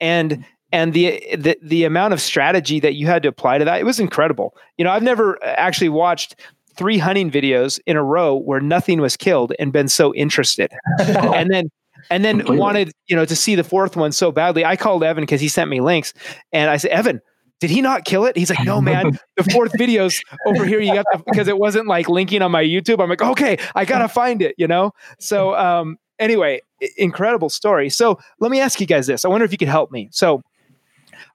[0.00, 3.80] and and the, the the amount of strategy that you had to apply to that
[3.80, 4.56] it was incredible.
[4.78, 6.36] You know, I've never actually watched
[6.76, 11.50] three hunting videos in a row where nothing was killed and been so interested, and
[11.50, 11.70] then
[12.10, 12.58] and then Completely.
[12.58, 14.64] wanted you know to see the fourth one so badly.
[14.64, 16.12] I called Evan because he sent me links,
[16.52, 17.20] and I said, Evan
[17.60, 18.36] did he not kill it?
[18.36, 19.18] He's like, no, man.
[19.36, 20.80] The fourth video's over here.
[20.80, 23.02] You got because it wasn't like linking on my YouTube.
[23.02, 24.54] I'm like, okay, I gotta find it.
[24.58, 24.92] You know.
[25.18, 26.60] So um, anyway,
[26.96, 27.88] incredible story.
[27.88, 29.24] So let me ask you guys this.
[29.24, 30.08] I wonder if you could help me.
[30.12, 30.42] So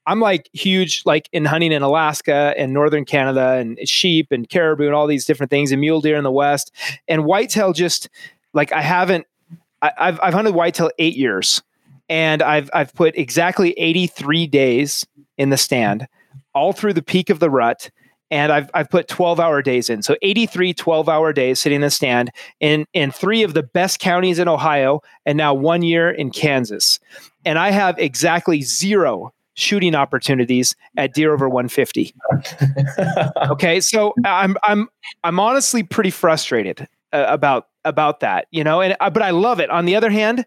[0.05, 4.86] I'm like huge, like in hunting in Alaska and northern Canada and sheep and caribou
[4.86, 6.71] and all these different things and mule deer in the west
[7.07, 7.73] and whitetail.
[7.73, 8.10] Just
[8.53, 9.25] like I haven't,
[9.81, 11.62] I, I've I've hunted whitetail eight years
[12.10, 15.05] and I've I've put exactly 83 days
[15.41, 16.08] in the stand
[16.54, 17.89] all through the peak of the rut.
[18.30, 20.04] And I've, I've put 12 hour days in.
[20.04, 23.99] So 83 12 hour days sitting in the stand in, in three of the best
[23.99, 26.99] counties in Ohio and now one year in Kansas.
[27.43, 32.13] And I have exactly zero shooting opportunities at deer over 150.
[33.51, 34.88] okay, so I'm I'm
[35.25, 38.80] I'm honestly pretty frustrated uh, about about that, you know.
[38.80, 39.69] And uh, but I love it.
[39.69, 40.45] On the other hand,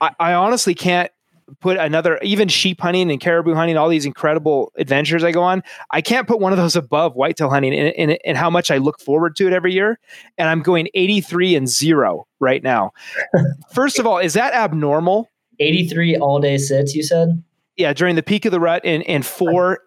[0.00, 1.12] I, I honestly can't
[1.60, 5.62] put another even sheep hunting and caribou hunting all these incredible adventures i go on
[5.90, 8.78] i can't put one of those above whitetail hunting and, in, in how much i
[8.78, 9.98] look forward to it every year.
[10.38, 12.92] And i'm going 83 and 0 right now.
[13.72, 15.30] First of all is that abnormal?
[15.60, 17.42] 83 all day sits you said?
[17.76, 19.80] Yeah during the peak of the rut in, four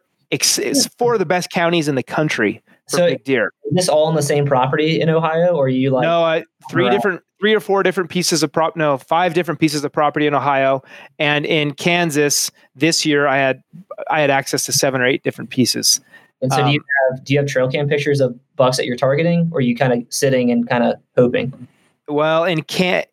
[0.97, 3.53] four of the best counties in the country so big deer.
[3.65, 6.03] Is this all on the same property in Ohio, or you like?
[6.03, 8.75] No, uh, three different, three or four different pieces of prop.
[8.75, 10.83] No, five different pieces of property in Ohio,
[11.19, 13.63] and in Kansas this year, I had
[14.09, 16.01] I had access to seven or eight different pieces.
[16.41, 18.77] And so, um, do you um, have do you have trail cam pictures of bucks
[18.77, 21.67] that you're targeting, or are you kind of sitting and kind of hoping?
[22.07, 23.05] Well, in can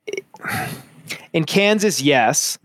[1.32, 2.58] in Kansas, yes.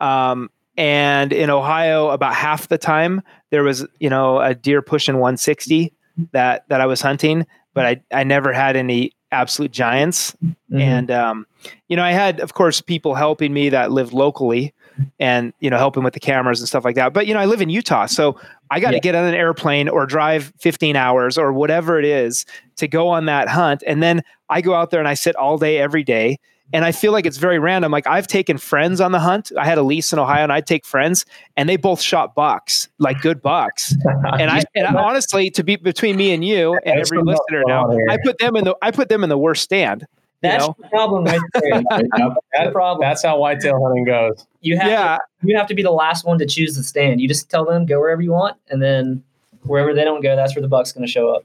[0.00, 5.14] Um, and in Ohio, about half the time there was, you know, a deer pushing
[5.16, 5.92] 160
[6.32, 10.32] that that I was hunting, but I I never had any absolute giants.
[10.44, 10.78] Mm-hmm.
[10.78, 11.46] And um,
[11.88, 14.72] you know, I had of course people helping me that lived locally
[15.18, 17.12] and you know helping with the cameras and stuff like that.
[17.12, 18.38] But you know, I live in Utah, so
[18.70, 19.00] I got to yeah.
[19.00, 23.26] get on an airplane or drive 15 hours or whatever it is to go on
[23.26, 23.82] that hunt.
[23.86, 26.38] And then I go out there and I sit all day every day
[26.72, 27.92] and I feel like it's very random.
[27.92, 29.52] Like I've taken friends on the hunt.
[29.56, 31.24] I had a lease in Ohio, and I'd take friends,
[31.56, 33.92] and they both shot bucks, like good bucks.
[34.38, 37.90] and I, and I, honestly, to be between me and you and every listener now,
[38.08, 40.06] I put them in the I put them in the worst stand.
[40.42, 40.76] That's know?
[40.78, 41.82] the problem right there.
[42.52, 43.00] That's problem.
[43.00, 44.46] That's how whitetail hunting goes.
[44.60, 45.16] You have yeah.
[45.16, 47.20] to, you have to be the last one to choose the stand.
[47.20, 49.22] You just tell them go wherever you want, and then
[49.62, 51.44] wherever they don't go, that's where the buck's going to show up.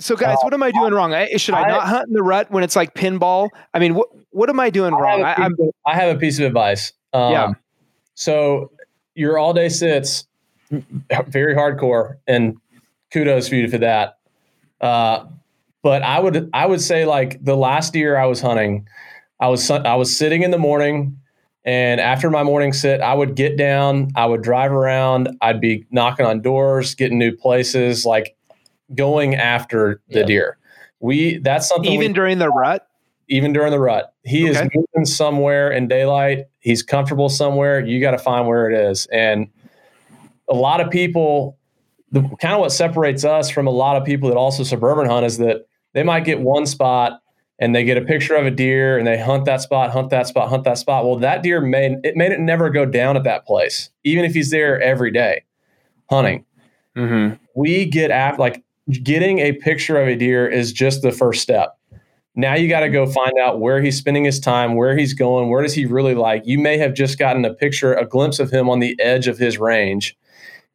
[0.00, 1.14] So, guys, uh, what am I doing wrong?
[1.36, 3.48] Should I, I, not hunt in the rut when it's like pinball?
[3.72, 5.22] I mean, what what am I doing I wrong?
[5.22, 5.48] I,
[5.86, 6.92] I, have a piece of advice.
[7.12, 7.52] Um, yeah.
[8.14, 8.72] So
[9.14, 10.26] your all day sits
[10.70, 12.56] very hardcore, and
[13.12, 14.18] kudos for you for that.
[14.80, 15.26] Uh,
[15.82, 18.86] but I would I would say like the last year I was hunting,
[19.40, 21.18] I was I was sitting in the morning,
[21.64, 25.86] and after my morning sit, I would get down, I would drive around, I'd be
[25.90, 28.36] knocking on doors, getting new places, like
[28.94, 30.26] going after the yeah.
[30.26, 30.58] deer.
[31.00, 32.86] We that's something even we, during the rut.
[33.32, 34.60] Even during the rut, he okay.
[34.60, 36.44] is moving somewhere in daylight.
[36.60, 37.80] He's comfortable somewhere.
[37.80, 39.06] You got to find where it is.
[39.06, 39.48] And
[40.50, 41.56] a lot of people,
[42.10, 45.24] the kind of what separates us from a lot of people that also suburban hunt
[45.24, 47.22] is that they might get one spot
[47.58, 50.26] and they get a picture of a deer and they hunt that spot, hunt that
[50.26, 51.06] spot, hunt that spot.
[51.06, 54.50] Well, that deer may it may never go down at that place, even if he's
[54.50, 55.44] there every day.
[56.12, 56.44] hunting.
[56.96, 57.36] Mm-hmm.
[57.54, 58.62] We get after like
[59.02, 61.78] getting a picture of a deer is just the first step.
[62.34, 63.12] Now you got to go mm-hmm.
[63.12, 66.42] find out where he's spending his time, where he's going, where does he really like.
[66.44, 69.38] You may have just gotten a picture, a glimpse of him on the edge of
[69.38, 70.16] his range.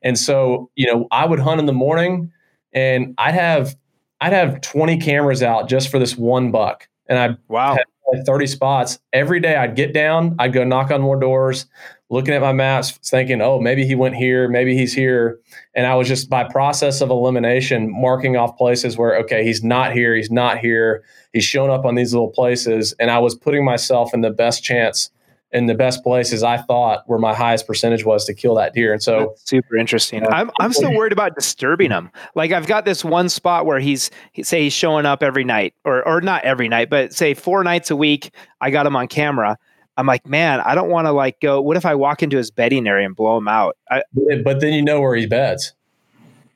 [0.03, 2.31] And so, you know, I would hunt in the morning
[2.73, 3.75] and I'd have
[4.21, 6.87] I'd have 20 cameras out just for this one buck.
[7.07, 7.75] And I wow.
[7.75, 8.99] had 30 spots.
[9.13, 11.65] Every day I'd get down, I'd go knock on more doors,
[12.09, 15.39] looking at my maps, thinking, oh, maybe he went here, maybe he's here.
[15.75, 19.93] And I was just by process of elimination marking off places where, okay, he's not
[19.93, 22.93] here, he's not here, he's shown up on these little places.
[22.99, 25.11] And I was putting myself in the best chance
[25.51, 28.91] in the best places I thought where my highest percentage was to kill that deer.
[28.91, 30.23] And so That's super interesting.
[30.23, 32.11] Uh, I'm I'm still worried about disturbing him.
[32.35, 35.73] Like I've got this one spot where he's he, say he's showing up every night
[35.85, 38.31] or or not every night, but say four nights a week.
[38.59, 39.57] I got him on camera.
[39.97, 41.59] I'm like, man, I don't want to like go.
[41.61, 43.77] What if I walk into his bedding area and blow him out?
[43.89, 44.03] I,
[44.43, 45.73] but then you know where he beds,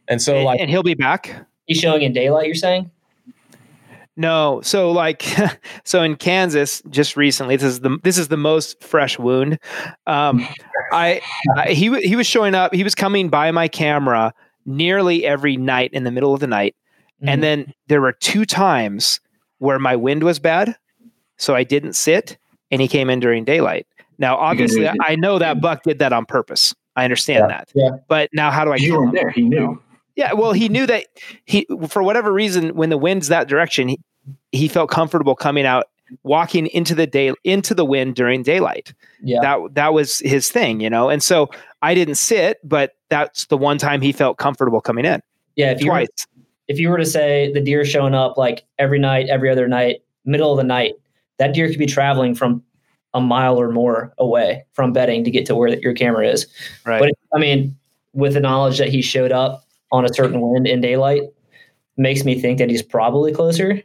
[0.07, 1.47] and so and, like, and he'll be back.
[1.65, 2.45] He's showing in daylight.
[2.45, 2.91] You're saying?
[4.15, 5.25] No, so like,
[5.83, 9.57] so in Kansas, just recently, this is the this is the most fresh wound.
[10.05, 10.47] Um,
[10.91, 11.21] I,
[11.55, 12.73] I he he was showing up.
[12.73, 14.33] He was coming by my camera
[14.65, 16.75] nearly every night in the middle of the night,
[17.17, 17.29] mm-hmm.
[17.29, 19.19] and then there were two times
[19.57, 20.75] where my wind was bad,
[21.37, 22.37] so I didn't sit,
[22.71, 23.85] and he came in during daylight.
[24.17, 26.75] Now, obviously, I know that Buck did that on purpose.
[26.95, 27.71] I understand yeah, that.
[27.73, 27.89] Yeah.
[28.07, 28.75] But now, how do I?
[28.75, 29.29] You weren't there.
[29.31, 29.81] He knew.
[30.15, 31.05] Yeah, well, he knew that
[31.45, 33.99] he, for whatever reason, when the wind's that direction, he,
[34.51, 35.85] he felt comfortable coming out,
[36.23, 38.93] walking into the day, into the wind during daylight.
[39.23, 41.09] Yeah, that that was his thing, you know.
[41.09, 41.49] And so
[41.81, 45.21] I didn't sit, but that's the one time he felt comfortable coming in.
[45.55, 46.07] Yeah, if you twice.
[46.35, 49.67] Were, if you were to say the deer showing up like every night, every other
[49.67, 50.95] night, middle of the night,
[51.41, 52.63] that deer could be traveling from
[53.15, 56.45] a mile or more away from bedding to get to where your camera is.
[56.85, 56.99] Right.
[56.99, 57.75] But I mean,
[58.13, 61.23] with the knowledge that he showed up on a certain wind in daylight
[61.97, 63.81] makes me think that he's probably closer.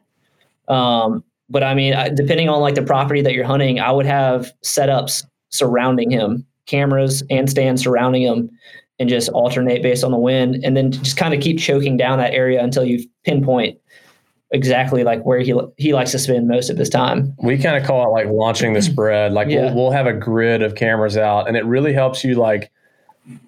[0.69, 4.53] Um, but I mean, depending on like the property that you're hunting, I would have
[4.63, 8.51] setups surrounding him, cameras and stands surrounding him,
[8.99, 12.19] and just alternate based on the wind, and then just kind of keep choking down
[12.19, 13.79] that area until you pinpoint
[14.53, 17.35] exactly like where he he likes to spend most of his time.
[17.43, 19.33] We kind of call it like launching the spread.
[19.33, 19.67] Like Yeah.
[19.67, 22.71] we'll, we'll have a grid of cameras out, and it really helps you like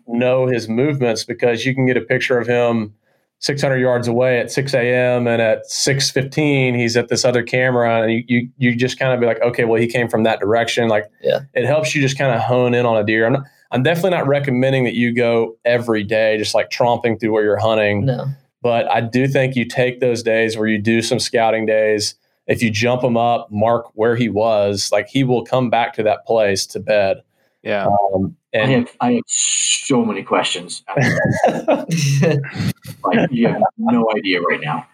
[0.07, 2.93] know his movements because you can get a picture of him
[3.41, 5.29] 600 yards away at 6 a.m.
[5.29, 9.21] and at 6:15 he's at this other camera, and you you, you just kind of
[9.21, 10.89] be like, okay, well he came from that direction.
[10.89, 11.41] Like Yeah.
[11.55, 13.27] it helps you just kind of hone in on a deer.
[13.27, 17.33] I'm not, I'm definitely not recommending that you go every day, just like tromping through
[17.33, 18.07] where you're hunting.
[18.07, 18.27] No.
[18.61, 22.15] But I do think you take those days where you do some scouting days.
[22.47, 26.03] If you jump him up, mark where he was, like he will come back to
[26.05, 27.23] that place to bed.
[27.63, 27.87] Yeah.
[28.15, 30.83] Um, I have I have so many questions.
[31.47, 34.87] like you have no idea right now.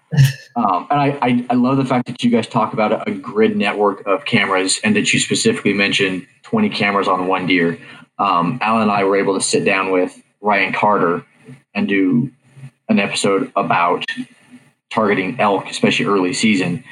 [0.56, 3.14] Um, and I, I, I love the fact that you guys talk about a, a
[3.14, 7.78] grid network of cameras and that you specifically mentioned 20 cameras on one deer.
[8.18, 11.24] Um, Alan and I were able to sit down with Ryan Carter
[11.74, 12.30] and do
[12.94, 14.04] an episode about
[14.90, 16.84] targeting elk, especially early season.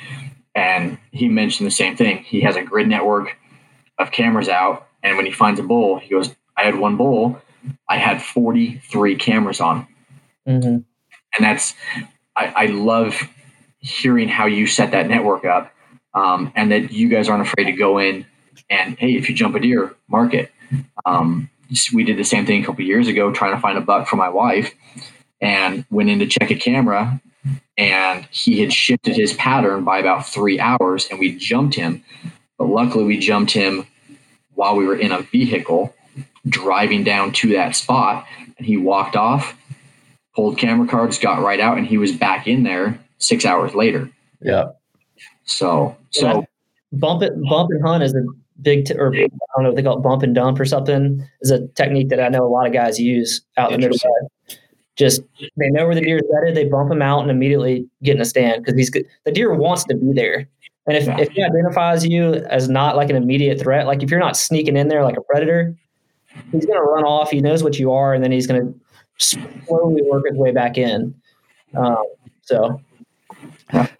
[0.54, 2.18] And he mentioned the same thing.
[2.18, 3.36] He has a grid network
[3.98, 4.88] of cameras out.
[5.02, 7.40] And when he finds a bull, he goes, I had one bull.
[7.88, 9.86] I had 43 cameras on.
[10.46, 10.78] hmm
[11.36, 11.74] And that's,
[12.36, 13.16] I, I love
[13.78, 15.72] hearing how you set that network up
[16.14, 18.26] um, and that you guys aren't afraid to go in
[18.68, 20.50] and, hey, if you jump a deer, mark it.
[21.06, 21.48] Um,
[21.92, 24.16] we did the same thing a couple years ago trying to find a buck for
[24.16, 24.74] my wife
[25.42, 27.20] and went in to check a camera
[27.76, 32.02] and he had shifted his pattern by about three hours and we jumped him.
[32.56, 33.86] But luckily, we jumped him
[34.54, 35.94] while we were in a vehicle
[36.48, 38.26] driving down to that spot
[38.56, 39.54] and he walked off
[40.34, 44.10] pulled camera cards got right out and he was back in there six hours later
[44.40, 44.64] yeah,
[45.44, 46.44] so so
[46.92, 48.22] Bump it, bump and hunt is a
[48.60, 51.26] big, t- or I don't know if they call it bump and dump or something.
[51.40, 54.10] Is a technique that I know a lot of guys use out in the Interesting.
[54.96, 55.22] Just
[55.56, 58.20] they know where the deer is bedded, they bump him out and immediately get in
[58.22, 60.46] a stand because he's the deer wants to be there.
[60.86, 61.18] And if, Yeah.
[61.20, 64.76] if he identifies you as not like an immediate threat, like if you're not sneaking
[64.76, 65.74] in there like a predator,
[66.50, 67.30] he's going to run off.
[67.30, 68.80] He knows what you are, and then he's going to
[69.18, 71.14] slowly work his way back in.
[71.74, 72.04] Um,
[72.42, 72.80] so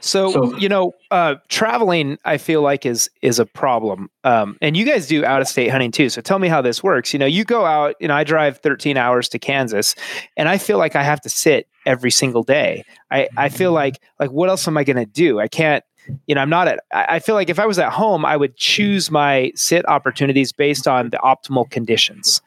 [0.01, 4.11] So, So- you know, uh, traveling, I feel like is is a problem.
[4.25, 6.09] Um, and you guys do out of state hunting too.
[6.09, 7.13] So tell me how this works.
[7.13, 7.95] You know, you go out.
[8.01, 9.95] You know, I drive 13 hours to Kansas,
[10.37, 12.85] and I feel like I have to sit every single day.
[13.11, 15.41] I I feel like like what else am I going to do?
[15.41, 15.85] I can't.
[16.27, 16.81] You know, I'm not at.
[16.93, 20.53] I I feel like if I was at home, I would choose my sit opportunities
[20.53, 22.41] based on the optimal conditions.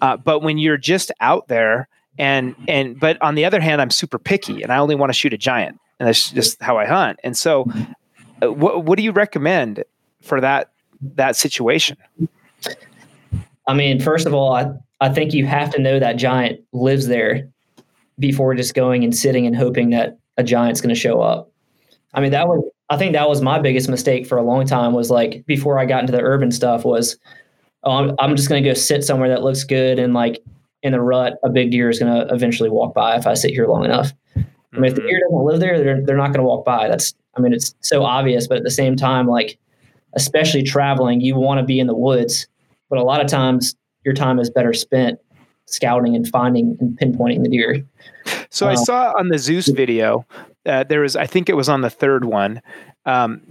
[0.00, 3.90] Uh, but when you're just out there and and but on the other hand, I'm
[3.90, 6.86] super picky, and I only want to shoot a giant, and that's just how I
[6.86, 7.18] hunt.
[7.24, 7.66] And so,
[8.42, 9.84] uh, what what do you recommend
[10.22, 10.70] for that
[11.14, 11.96] that situation?
[13.66, 14.70] I mean, first of all, I,
[15.00, 17.48] I think you have to know that giant lives there
[18.18, 21.50] before just going and sitting and hoping that a giant's going to show up.
[22.14, 24.92] I mean, that was I think that was my biggest mistake for a long time
[24.92, 27.18] was like before I got into the urban stuff was
[27.82, 30.42] oh, I'm, I'm just going to go sit somewhere that looks good and like
[30.82, 33.50] in the rut, a big deer is going to eventually walk by if I sit
[33.50, 34.12] here long enough.
[34.76, 36.88] I mean, if the deer doesn't live there, they're, they're not going to walk by.
[36.88, 39.58] That's, I mean, it's so obvious, but at the same time, like,
[40.14, 42.46] especially traveling, you want to be in the woods,
[42.88, 43.74] but a lot of times
[44.04, 45.18] your time is better spent
[45.66, 47.84] scouting and finding and pinpointing the deer.
[48.50, 50.24] So I saw on the Zeus video,
[50.64, 52.62] uh, there was, I think it was on the third one.
[53.04, 53.42] Um,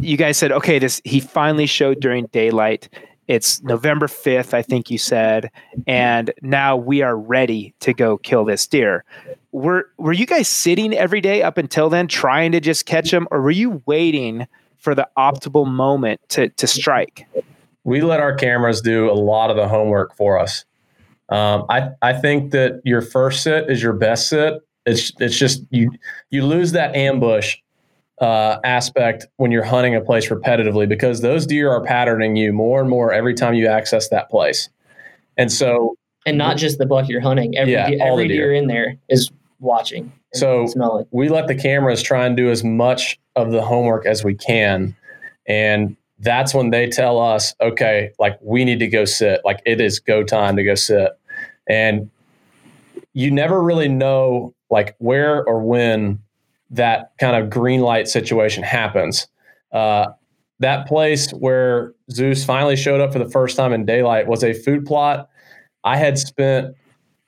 [0.00, 2.88] you guys said, okay, this he finally showed during daylight.
[3.28, 5.50] It's November 5th, I think you said,
[5.86, 9.04] and now we are ready to go kill this deer.
[9.52, 13.26] Were were you guys sitting every day up until then trying to just catch them
[13.30, 14.46] or were you waiting
[14.78, 17.26] for the optimal moment to to strike?
[17.84, 20.64] We let our cameras do a lot of the homework for us.
[21.30, 24.54] Um, I I think that your first sit is your best sit.
[24.86, 25.90] It's it's just you
[26.30, 27.56] you lose that ambush
[28.20, 32.80] uh, aspect when you're hunting a place repetitively because those deer are patterning you more
[32.80, 34.68] and more every time you access that place.
[35.38, 35.96] And so,
[36.26, 38.46] and not just the buck you're hunting, every, Yeah, deer, all every the deer.
[38.48, 39.30] deer in there is
[39.60, 40.12] watching.
[40.34, 41.06] So- smelling.
[41.10, 44.96] we let the cameras try and do as much of the homework as we can.
[45.46, 49.40] And that's when they tell us, okay, like we need to go sit.
[49.44, 51.12] Like it is go time to go sit.
[51.68, 52.10] And
[53.12, 56.20] you never really know like where or when
[56.70, 59.26] that kind of green light situation happens.
[59.72, 60.08] Uh,
[60.60, 64.52] that place where Zeus finally showed up for the first time in daylight was a
[64.52, 65.28] food plot.
[65.84, 66.74] I had spent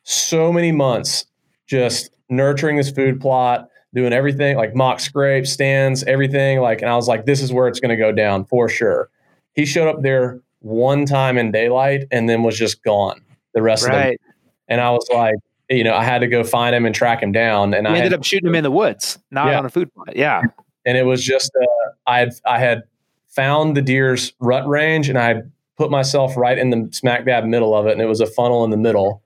[0.04, 1.24] so many months
[1.66, 6.60] just nurturing this food plot, doing everything like mock scrape, stands, everything.
[6.60, 9.08] Like, and I was like, this is where it's going to go down for sure.
[9.54, 13.20] He showed up there one time in daylight and then was just gone
[13.54, 14.20] the rest of the Right.
[14.68, 15.34] And I was like,
[15.68, 17.74] you know, I had to go find him and track him down.
[17.74, 19.58] And We I ended had, up shooting him in the woods, not Yeah.
[19.58, 20.16] on a food plot.
[20.16, 20.42] Yeah.
[20.86, 22.82] and it was just uh, I had I had
[23.28, 25.42] found the deer's rut range and I
[25.76, 28.64] put myself right in the smack dab middle of it, and it was a funnel
[28.64, 29.22] in the middle.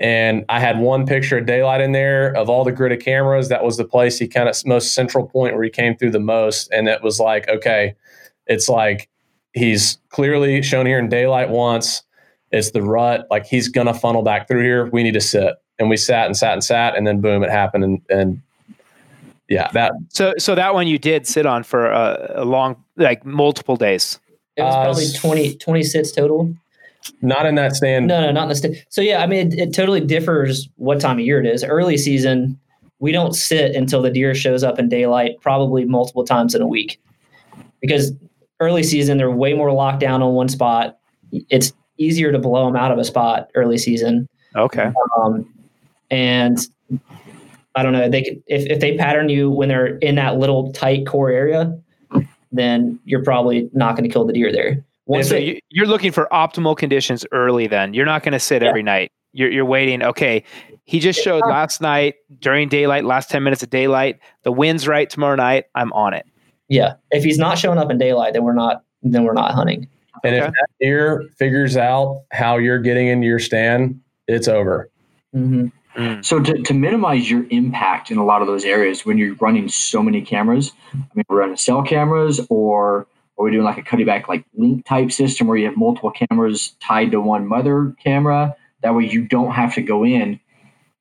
[0.00, 3.50] And I had one picture of daylight in there of all the grid of cameras.
[3.50, 6.18] That was the place he kind of most central point where he came through the
[6.18, 6.72] most.
[6.72, 7.94] And it was like, okay,
[8.46, 9.10] it's like
[9.52, 12.02] he's clearly shown here in daylight once.
[12.50, 13.26] It's the rut.
[13.30, 14.86] Like he's gonna funnel back through here.
[14.86, 15.54] We need to sit.
[15.78, 17.84] And we sat and sat and sat, and then boom, it happened.
[17.84, 18.42] And, and
[19.48, 23.24] yeah, that So so that one you did sit on for a, a long like
[23.26, 24.18] multiple days.
[24.56, 26.54] It was Uh, probably s- 20, 20 sits total.
[27.22, 28.06] Not in that stand.
[28.06, 28.84] No, no, not in the state.
[28.88, 31.64] So yeah, I mean, it, it totally differs what time of year it is.
[31.64, 32.58] Early season,
[32.98, 36.66] we don't sit until the deer shows up in daylight, probably multiple times in a
[36.66, 37.00] week,
[37.80, 38.12] because
[38.60, 40.98] early season they're way more locked down on one spot.
[41.32, 44.90] It's easier to blow them out of a spot early season, Okay.
[45.18, 45.46] um,
[46.10, 46.58] and
[47.76, 48.08] I don't know.
[48.08, 51.78] They could, if if they pattern you when they're in that little tight core area,
[52.52, 54.84] then you're probably not going to kill the deer there.
[55.06, 57.66] Once so they- you, you're looking for optimal conditions early.
[57.66, 58.68] Then you're not going to sit Yeah.
[58.68, 59.10] every night.
[59.32, 60.02] You're you're waiting.
[60.02, 60.42] Okay,
[60.84, 64.18] he just showed last night during daylight, last ten minutes of daylight.
[64.42, 65.66] The wind's right tomorrow night.
[65.76, 66.26] I'm on it.
[66.68, 69.88] Yeah, if he's not showing up in daylight, then we're not then we're not hunting.
[70.24, 74.90] And if that deer figures out how you're getting into your stand, it's over.
[75.34, 76.20] Mm-hmm.
[76.22, 79.68] So to, to minimize your impact in a lot of those areas when you're running
[79.68, 83.06] so many cameras, I mean, we're running cell cameras or
[83.40, 86.74] are we doing like a Cuddeback like link type system where you have multiple cameras
[86.80, 88.54] tied to one mother camera?
[88.82, 90.38] That way you don't have to go in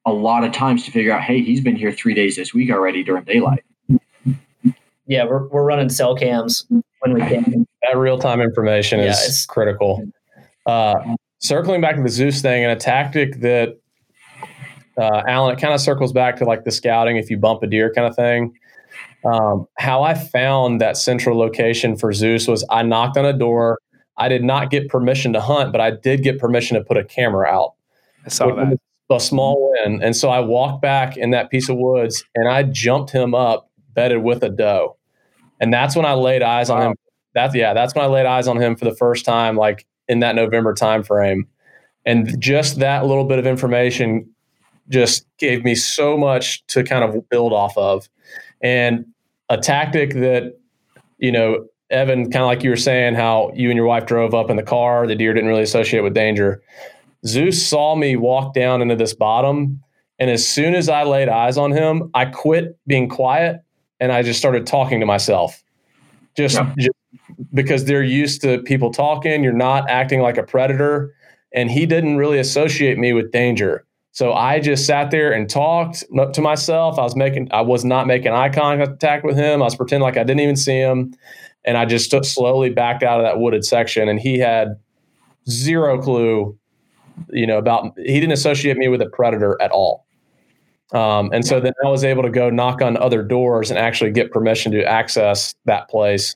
[0.06, 2.72] a lot of times to figure out, hey, he's been here three days this week
[2.72, 3.64] already during daylight.
[5.08, 7.66] Yeah, we're we're running cell cams when we can.
[7.84, 10.04] That real time information Yeah, is it's- critical.
[10.66, 13.80] Uh, circling back to the Zeus thing and a tactic that
[14.98, 17.68] uh, Alan, it kind of circles back to like the scouting if you bump a
[17.68, 18.54] deer kind of thing.
[19.26, 23.80] Um, how I found that central location for Zeus was I knocked on a door.
[24.18, 27.04] I did not get permission to hunt, but I did get permission to put a
[27.04, 27.74] camera out.
[28.26, 28.78] I saw that.
[29.10, 30.04] a small win.
[30.04, 33.70] And so I walked back in that piece of woods and I jumped him up,
[33.94, 34.98] bedded with a doe.
[35.60, 36.96] And that's when I laid eyes on him.
[37.34, 40.20] That's yeah, that's when I laid eyes on him for the first time, like in
[40.20, 41.48] that November time frame.
[42.06, 44.30] And just that little bit of information
[44.90, 48.10] just gave me so much to kind of build off of.
[48.62, 49.06] And
[49.50, 50.58] a tactic that,
[51.18, 54.34] you know, Evan, kind of like you were saying, how you and your wife drove
[54.34, 56.62] up in the car, the deer didn't really associate with danger
[57.26, 59.82] Zeus saw me walk down into this bottom.
[60.20, 63.62] And as soon as I laid eyes on him, I quit being quiet
[64.00, 65.64] and I just started talking to myself.
[66.36, 66.74] Just, yeah.
[66.78, 66.98] just
[67.54, 71.14] because they're used to people talking, you're not acting like a predator.
[71.54, 73.86] And he didn't really associate me with danger.
[74.12, 76.04] So I just sat there and talked
[76.34, 76.98] to myself.
[76.98, 79.62] I was making, I was not making eye contact with him.
[79.62, 81.14] I was pretending like I didn't even see him.
[81.66, 84.10] And I just slowly backed out of that wooded section.
[84.10, 84.80] And he had
[85.48, 86.58] zero clue,
[87.30, 90.06] you know, about, he didn't associate me with a predator at all.
[90.92, 94.12] Um, and so then I was able to go knock on other doors and actually
[94.12, 96.36] get permission to access that place.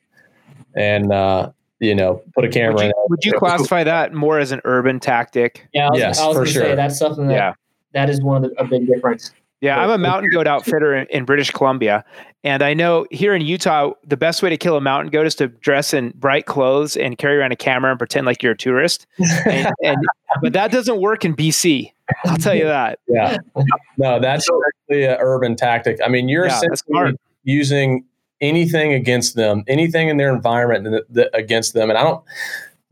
[0.76, 4.52] And, uh, you know, put a camera would you, Would you classify that more as
[4.52, 5.68] an urban tactic?
[5.74, 6.64] Yeah, I was, yes, I was for gonna sure.
[6.64, 7.54] say that's something that yeah
[7.94, 9.32] that is one of the, a big difference.
[9.64, 12.04] Yeah, I'm a mountain goat outfitter in, in, British Columbia,
[12.44, 15.36] and I know here in Utah, the best way to kill a mountain goat is
[15.36, 18.58] to dress in bright clothes and carry around a camera and pretend like you're a
[18.58, 19.08] tourist.
[19.46, 19.98] and, and,
[20.42, 21.94] but that doesn't work in BC.
[22.26, 23.00] I'll tell you that.
[23.08, 23.38] Yeah,
[23.98, 25.98] no, that's actually an urban tactic.
[26.04, 28.04] I mean, you're yeah, essentially using
[28.42, 32.22] anything against them, anything in their environment that, that, against them, and I don't.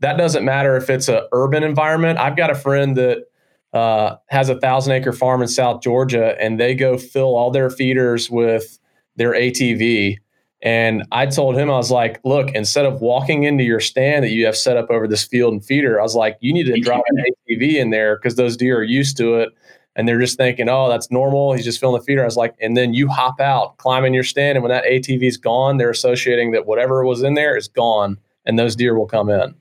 [0.00, 2.18] That doesn't matter if it's an urban environment.
[2.18, 3.26] I've got a friend that
[3.72, 7.70] uh, has a thousand acre farm in South Georgia, and they go fill all their
[7.70, 8.78] feeders with
[9.16, 10.18] their ATV.
[10.62, 14.30] And I told him, I was like, look, instead of walking into your stand that
[14.30, 16.80] you have set up over this field and feeder, I was like, you need to
[16.80, 19.48] drop an ATV in there because those deer are used to it.
[19.96, 21.52] And they're just thinking, oh, that's normal.
[21.52, 22.22] He's just filling the feeder.
[22.22, 24.56] I was like, and then you hop out, climb in your stand.
[24.56, 28.16] And when that ATV is gone, they're associating that whatever was in there is gone
[28.46, 29.54] and those deer will come in.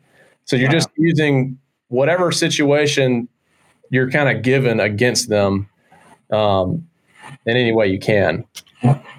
[0.45, 0.73] So you're wow.
[0.73, 1.57] just using
[1.89, 3.27] whatever situation
[3.91, 5.69] you're kind of given against them
[6.31, 6.87] um,
[7.45, 8.45] in any way you can.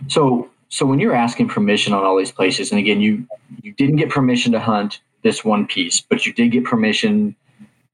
[0.08, 3.24] So, so when you're asking permission on all these places, and again, you
[3.62, 7.36] you didn't get permission to hunt this one piece, but you did get permission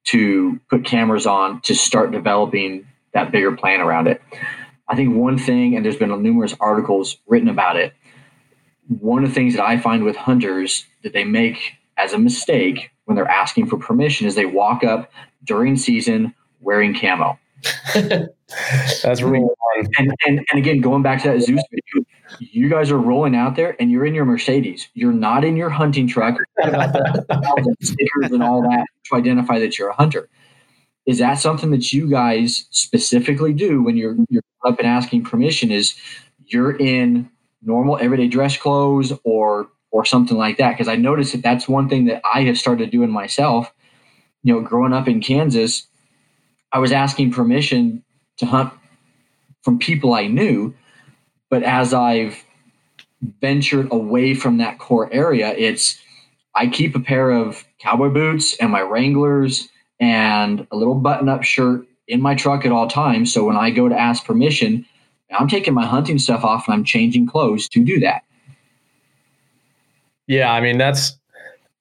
[0.04, 4.22] to put cameras on to start developing that bigger plan around it.
[4.88, 7.92] I think one thing, and there's been numerous articles written about it.
[8.86, 12.90] One of the things that I find with hunters that they make as a mistake
[13.04, 15.10] when they're asking for permission is they walk up
[15.44, 17.38] during season wearing camo.
[19.02, 19.48] That's one.
[19.98, 22.06] And, and, and again, going back to that Zeus video,
[22.40, 24.88] you guys are rolling out there and you're in your Mercedes.
[24.94, 26.38] You're not in your hunting truck.
[27.80, 30.28] stickers and all that to identify that you're a hunter.
[31.06, 35.70] Is that something that you guys specifically do when you're you're up and asking permission?
[35.70, 35.94] Is
[36.46, 37.30] you're in
[37.62, 40.72] normal everyday dress clothes or or something like that?
[40.72, 43.72] Because I noticed that that's one thing that I have started doing myself.
[44.42, 45.86] You know, growing up in Kansas,
[46.72, 48.02] I was asking permission
[48.38, 48.72] to hunt
[49.62, 50.74] from people I knew,
[51.50, 52.42] but as I've
[53.40, 56.00] ventured away from that core area, it's
[56.54, 59.68] I keep a pair of cowboy boots and my Wranglers
[60.00, 63.32] and a little button-up shirt in my truck at all times.
[63.32, 64.86] So when I go to ask permission,
[65.38, 68.22] I'm taking my hunting stuff off and I'm changing clothes to do that.
[70.26, 71.18] Yeah, I mean that's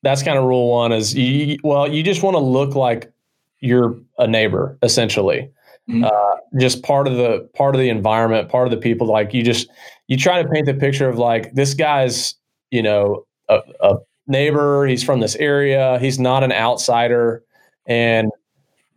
[0.04, 3.12] that's kind of rule one is you well you just want to look like
[3.60, 5.52] you're a neighbor essentially.
[5.90, 6.04] Mm-hmm.
[6.04, 9.08] Uh, just part of the part of the environment, part of the people.
[9.08, 9.70] Like you just
[10.08, 12.36] you try to paint the picture of like this guy's
[12.72, 13.96] you know a, a
[14.28, 14.86] neighbor.
[14.86, 15.98] He's from this area.
[16.00, 17.44] He's not an outsider,
[17.86, 18.32] and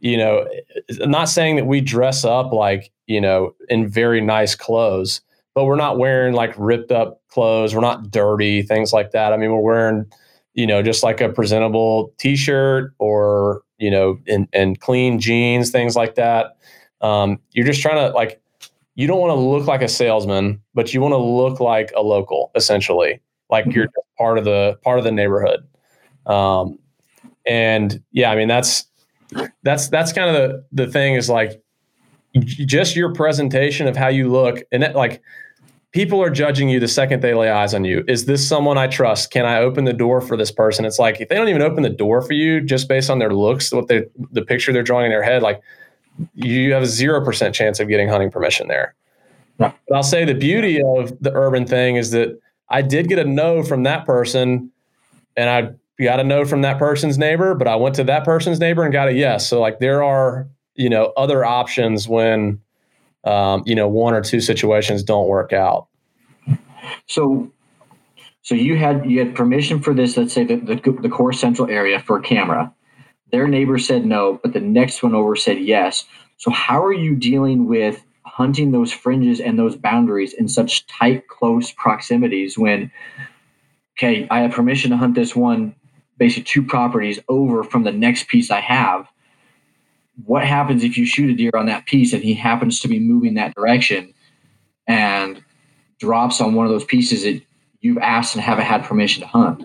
[0.00, 0.48] you know,
[1.00, 5.20] I'm not saying that we dress up like you know in very nice clothes,
[5.54, 7.72] but we're not wearing like ripped up clothes.
[7.72, 9.32] We're not dirty, things like that.
[9.32, 10.06] I mean, we're wearing
[10.54, 15.96] you know just like a presentable t-shirt or you know, and, and clean jeans, things
[15.96, 16.56] like that.
[17.00, 18.40] Um, you're just trying to like,
[18.94, 22.02] you don't want to look like a salesman, but you want to look like a
[22.02, 23.78] local, essentially, like mm-hmm.
[23.78, 25.66] you're part of the part of the neighborhood.
[26.26, 26.78] Um,
[27.46, 28.84] and yeah, I mean that's
[29.62, 31.62] that's that's kind of the the thing is like
[32.34, 35.22] just your presentation of how you look, and that, like
[35.92, 38.04] people are judging you the second they lay eyes on you.
[38.06, 39.30] Is this someone I trust?
[39.30, 40.84] Can I open the door for this person?
[40.84, 43.34] It's like if they don't even open the door for you just based on their
[43.34, 45.60] looks, what they the picture they're drawing in their head, like
[46.34, 48.94] you have a zero percent chance of getting hunting permission there.
[49.58, 49.72] Yeah.
[49.88, 52.38] But I'll say the beauty of the urban thing is that
[52.68, 54.70] I did get a no from that person,
[55.36, 58.58] and I got a no from that person's neighbor, but I went to that person's
[58.60, 59.48] neighbor and got a yes.
[59.48, 62.60] So like there are you know other options when
[63.24, 65.88] um, you know, one or two situations don't work out.
[67.06, 67.50] So,
[68.42, 70.16] so you had you had permission for this.
[70.16, 72.74] Let's say the, the, the core central area for a camera.
[73.30, 76.04] Their neighbor said no, but the next one over said yes.
[76.38, 81.28] So how are you dealing with hunting those fringes and those boundaries in such tight,
[81.28, 82.90] close proximities when,
[83.98, 85.74] okay, I have permission to hunt this one,
[86.16, 89.06] basically two properties over from the next piece I have.
[90.24, 92.98] What happens if you shoot a deer on that piece and he happens to be
[92.98, 94.12] moving that direction
[94.86, 95.42] and
[95.98, 97.40] drops on one of those pieces that
[97.80, 99.64] you've asked and haven't had permission to hunt?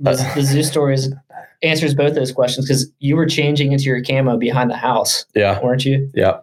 [0.00, 1.08] The, the Zeus stories
[1.62, 5.62] answers both those questions because you were changing into your camo behind the house, Yeah.
[5.62, 6.10] weren't you?
[6.14, 6.40] Yeah.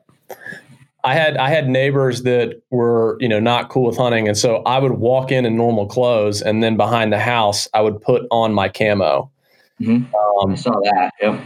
[1.03, 4.57] I had I had neighbors that were you know not cool with hunting, and so
[4.67, 8.27] I would walk in in normal clothes, and then behind the house I would put
[8.29, 9.31] on my camo.
[9.81, 10.05] Mhm.
[10.13, 11.11] I Um, saw that.
[11.19, 11.41] Yep.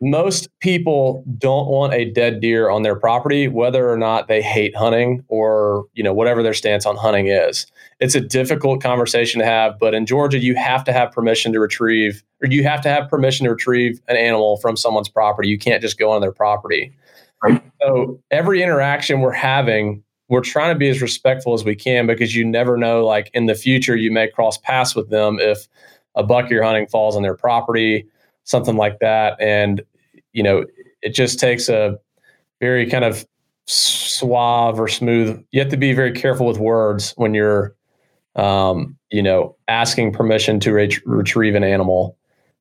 [0.00, 4.74] Most people don't want a dead deer on their property, whether or not they hate
[4.74, 7.66] hunting or you know whatever their stance on hunting is.
[8.00, 11.60] It's a difficult conversation to have, but in Georgia, you have to have permission to
[11.60, 15.48] retrieve, or you have to have permission to retrieve an animal from someone's property.
[15.48, 16.92] You can't just go on their property.
[17.42, 17.62] Right.
[17.82, 22.34] So every interaction we're having, we're trying to be as respectful as we can because
[22.34, 25.66] you never know, like in the future, you may cross paths with them if
[26.14, 28.06] a buck you're hunting falls on their property,
[28.44, 29.40] something like that.
[29.40, 29.82] And,
[30.32, 30.64] you know,
[31.02, 31.98] it just takes a
[32.60, 33.24] very kind of
[33.66, 35.42] suave or smooth.
[35.52, 37.74] You have to be very careful with words when you're,
[38.36, 42.16] um, you know, asking permission to ret- retrieve an animal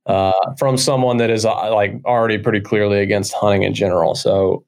[0.05, 4.15] uh, from someone that is uh, like already pretty clearly against hunting in general.
[4.15, 4.63] So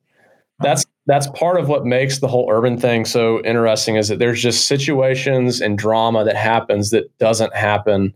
[0.59, 4.41] that's that's part of what makes the whole urban thing so interesting is that there's
[4.41, 8.13] just situations and drama that happens that doesn't happen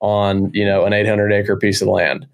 [0.00, 2.26] on you know an 800 acre piece of land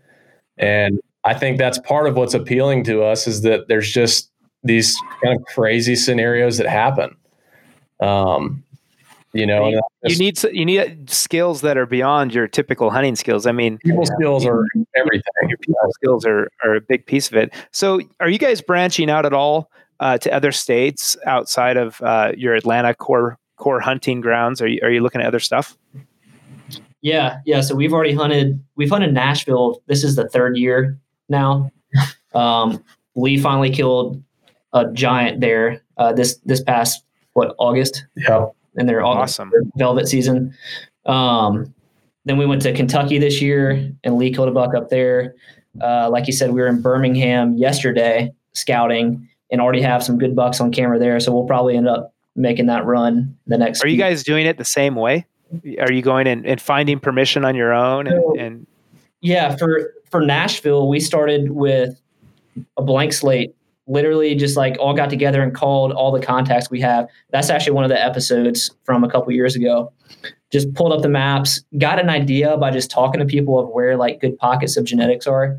[0.57, 4.31] and i think that's part of what's appealing to us is that there's just
[4.63, 7.17] these kind of crazy scenarios that happen
[8.01, 8.63] um
[9.33, 13.47] you know and you need you need skills that are beyond your typical hunting skills.
[13.47, 14.65] I mean, people skills are
[14.97, 17.53] everything your people skills are, are a big piece of it.
[17.73, 22.33] So, are you guys branching out at all uh, to other states outside of uh,
[22.37, 24.63] your Atlanta core core hunting grounds?
[24.63, 25.77] Are you are you looking at other stuff?
[27.01, 27.61] Yeah, yeah.
[27.61, 28.63] So we've already hunted.
[28.77, 29.83] We've hunted Nashville.
[29.87, 30.99] This is the third year
[31.29, 31.71] now.
[32.35, 32.83] Um,
[33.17, 34.23] Lee finally killed
[34.73, 37.03] a giant there uh, this this past
[37.33, 39.53] what August yeah in their August Awesome.
[39.77, 40.55] velvet season.
[41.07, 41.75] Um,
[42.27, 45.35] then we went to Kentucky this year, and Lee killed a buck up there.
[45.81, 50.37] Uh, like you said, we were in Birmingham yesterday scouting, and already have some good
[50.37, 51.19] bucks on camera there.
[51.21, 53.83] So we'll probably end up making that run the next.
[53.83, 55.25] Are you few- guys doing it the same way?
[55.81, 58.07] Are you going and, and finding permission on your own?
[58.07, 58.67] And, So- and
[59.23, 62.01] Yeah, for for Nashville, we started with
[62.77, 63.55] a blank slate.
[63.87, 67.09] Literally, just like all got together and called all the contacts we have.
[67.31, 69.91] That's actually one of the episodes from a couple years ago.
[70.51, 73.97] Just pulled up the maps, got an idea by just talking to people of where
[73.97, 75.59] like good pockets of genetics are,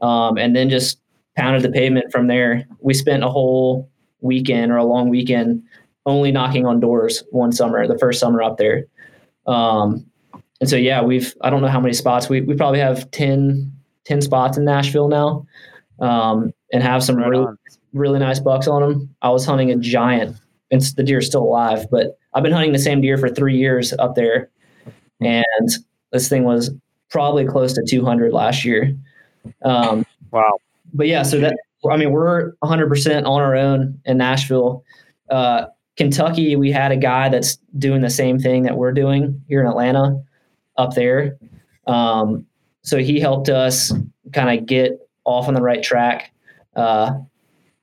[0.00, 1.00] um, and then just
[1.36, 2.64] pounded the pavement from there.
[2.78, 3.90] We spent a whole
[4.20, 5.62] weekend or a long weekend
[6.06, 8.84] only knocking on doors one summer, the first summer up there.
[9.46, 10.06] Um,
[10.60, 13.73] and so, yeah, we've, I don't know how many spots, we, we probably have 10,
[14.04, 15.46] 10 spots in Nashville now
[16.00, 17.58] um, and have some Right really, on.
[17.92, 19.14] really nice bucks on them.
[19.22, 20.36] I was hunting a giant,
[20.70, 23.92] and the deer's still alive, but I've been hunting the same deer for three years
[23.94, 24.50] up there.
[25.20, 25.68] And
[26.12, 26.70] this thing was
[27.10, 28.94] probably close to 200 last year.
[29.62, 30.58] Um, wow,
[30.92, 31.56] but yeah, so that
[31.90, 34.82] I mean, we're 100% on our own in Nashville.
[35.30, 39.60] Uh, Kentucky, we had a guy that's doing the same thing that we're doing here
[39.60, 40.20] in Atlanta
[40.76, 41.36] up there.
[41.86, 42.46] Um,
[42.84, 43.92] so he helped us
[44.32, 46.30] kind of get off on the right track.
[46.76, 47.12] Uh,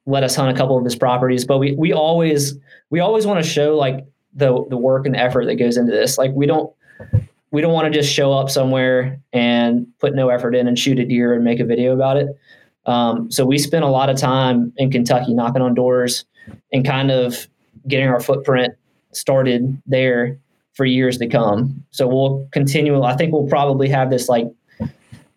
[0.05, 2.55] let us hunt a couple of his properties, but we we always
[2.89, 5.91] we always want to show like the the work and the effort that goes into
[5.91, 6.17] this.
[6.17, 6.73] Like we don't
[7.51, 10.99] we don't want to just show up somewhere and put no effort in and shoot
[10.99, 12.27] a deer and make a video about it.
[12.85, 16.25] Um, so we spent a lot of time in Kentucky knocking on doors
[16.71, 17.47] and kind of
[17.87, 18.73] getting our footprint
[19.11, 20.39] started there
[20.73, 21.83] for years to come.
[21.91, 23.01] So we'll continue.
[23.03, 24.47] I think we'll probably have this like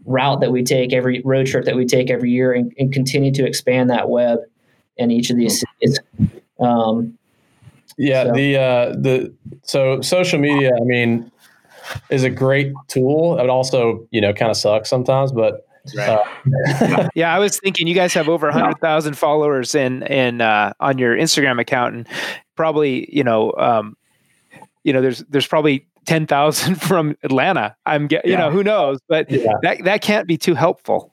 [0.05, 3.33] route that we take every road trip that we take every year and, and continue
[3.33, 4.39] to expand that web
[4.97, 5.99] in each of these cities.
[6.61, 7.19] Um,
[7.97, 9.33] Yeah, So- the uh, the
[9.63, 11.31] so social media, I mean,
[12.11, 13.39] is a great tool.
[13.39, 15.67] It also, you know, kind of sucks sometimes, but
[15.99, 16.19] uh,
[17.15, 17.35] yeah.
[17.35, 21.17] I was thinking you guys have over hundred thousand followers in in uh, on your
[21.17, 22.09] Instagram account, and
[22.57, 23.97] probably you know, um,
[24.83, 27.75] you know, there's there's probably ten thousand from Atlanta.
[27.87, 28.39] I'm get, you Yeah.
[28.41, 29.53] know, who knows, but Yeah.
[29.63, 31.13] that that can't be too helpful.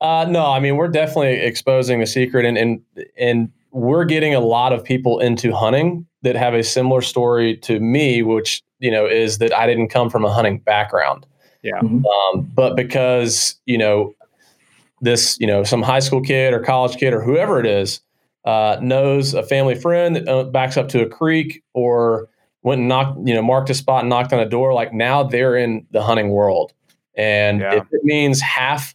[0.00, 2.80] uh, no, I mean, we're definitely exposing the secret, and and
[3.18, 7.78] and we're getting a lot of people into hunting that have a similar story to
[7.80, 11.26] me, which you know is that I didn't come from a hunting background.
[11.62, 11.78] Yeah.
[11.80, 14.14] Um, but because you know
[15.02, 18.00] this, you know, some high school kid or college kid or whoever it is
[18.44, 22.28] uh, knows a family friend that uh, backs up to a creek or
[22.62, 24.72] went and knocked, you know, marked a spot and knocked on a door.
[24.72, 26.72] Like now they're in the hunting world,
[27.14, 27.76] and Yeah.
[27.76, 28.94] if it means half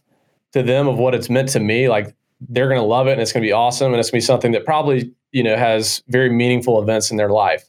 [0.52, 2.14] to them of what it's meant to me, like
[2.48, 4.24] they're going to love it and it's going to be awesome and it's going to
[4.24, 7.68] be something that probably you know has very meaningful events in their life.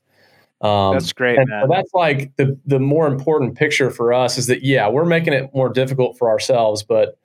[0.62, 1.38] Um, that's great.
[1.38, 5.34] So that's like the the more important picture for us is that yeah, we're making
[5.34, 7.18] it more difficult for ourselves, but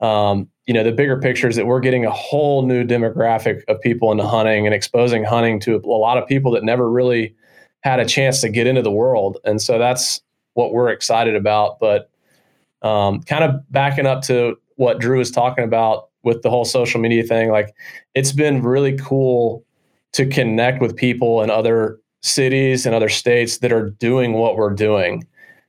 [0.00, 3.80] um, you know the bigger picture is that we're getting a whole new demographic of
[3.80, 7.34] people into hunting and exposing hunting to a lot of people that never really
[7.84, 10.20] had a chance to get into the world, and so that's
[10.54, 11.78] what we're excited about.
[11.78, 12.10] But
[12.82, 17.00] um, kind of backing up to what Drew was talking about with the whole social
[17.00, 17.74] media thing, like
[18.14, 19.64] it's been really cool
[20.12, 24.70] to connect with people in other cities and other states that are doing what we're
[24.70, 25.26] doing.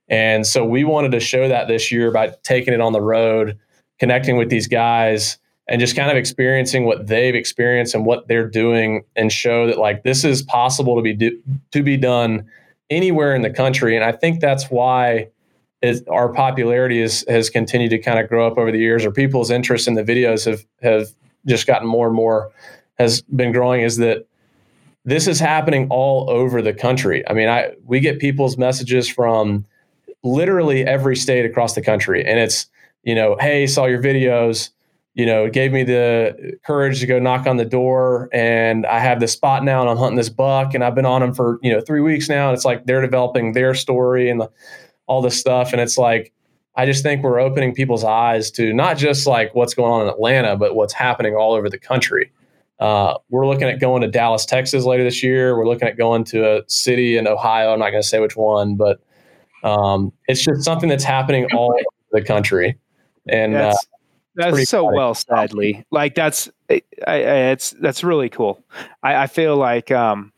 [0.07, 3.57] And so we wanted to show that this year by taking it on the road,
[3.99, 5.37] connecting with these guys
[5.67, 9.77] and just kind of experiencing what they've experienced and what they're doing and show that
[9.77, 11.41] like this is possible to be do,
[11.71, 12.45] to be done
[12.89, 13.95] anywhere in the country.
[13.95, 15.29] And I think that's why
[15.81, 19.11] it, our popularity is, has continued to kind of grow up over the years or
[19.11, 21.07] people's interest in the videos have, have
[21.47, 22.51] just gotten more and more
[22.97, 24.25] has been growing is that
[25.03, 27.27] this is happening all over the country.
[27.27, 29.65] I mean, I we get people's messages from
[30.23, 32.67] literally every state across the country, and it's
[33.03, 34.71] you know, hey, saw your videos.
[35.15, 38.99] You know, it gave me the courage to go knock on the door, and I
[38.99, 41.57] have this spot now, and I'm hunting this buck, and I've been on them for
[41.63, 44.51] you know three weeks now, and it's like they're developing their story and the,
[45.07, 46.33] all this stuff, and it's like
[46.75, 50.09] I just think we're opening people's eyes to not just like what's going on in
[50.09, 52.31] Atlanta, but what's happening all over the country.
[52.79, 55.57] Uh, we're looking at going to Dallas, Texas later this year.
[55.57, 57.71] We're looking at going to a city in Ohio.
[57.71, 58.99] I'm not going to say which one, but
[59.63, 62.77] um, it's just something that's happening all over the country.
[63.29, 63.94] And that's, uh,
[64.35, 65.83] that's so well said, Lee.
[65.91, 67.17] Like that's I, I,
[67.51, 68.63] it's that's really cool.
[69.03, 70.31] I, I feel like um,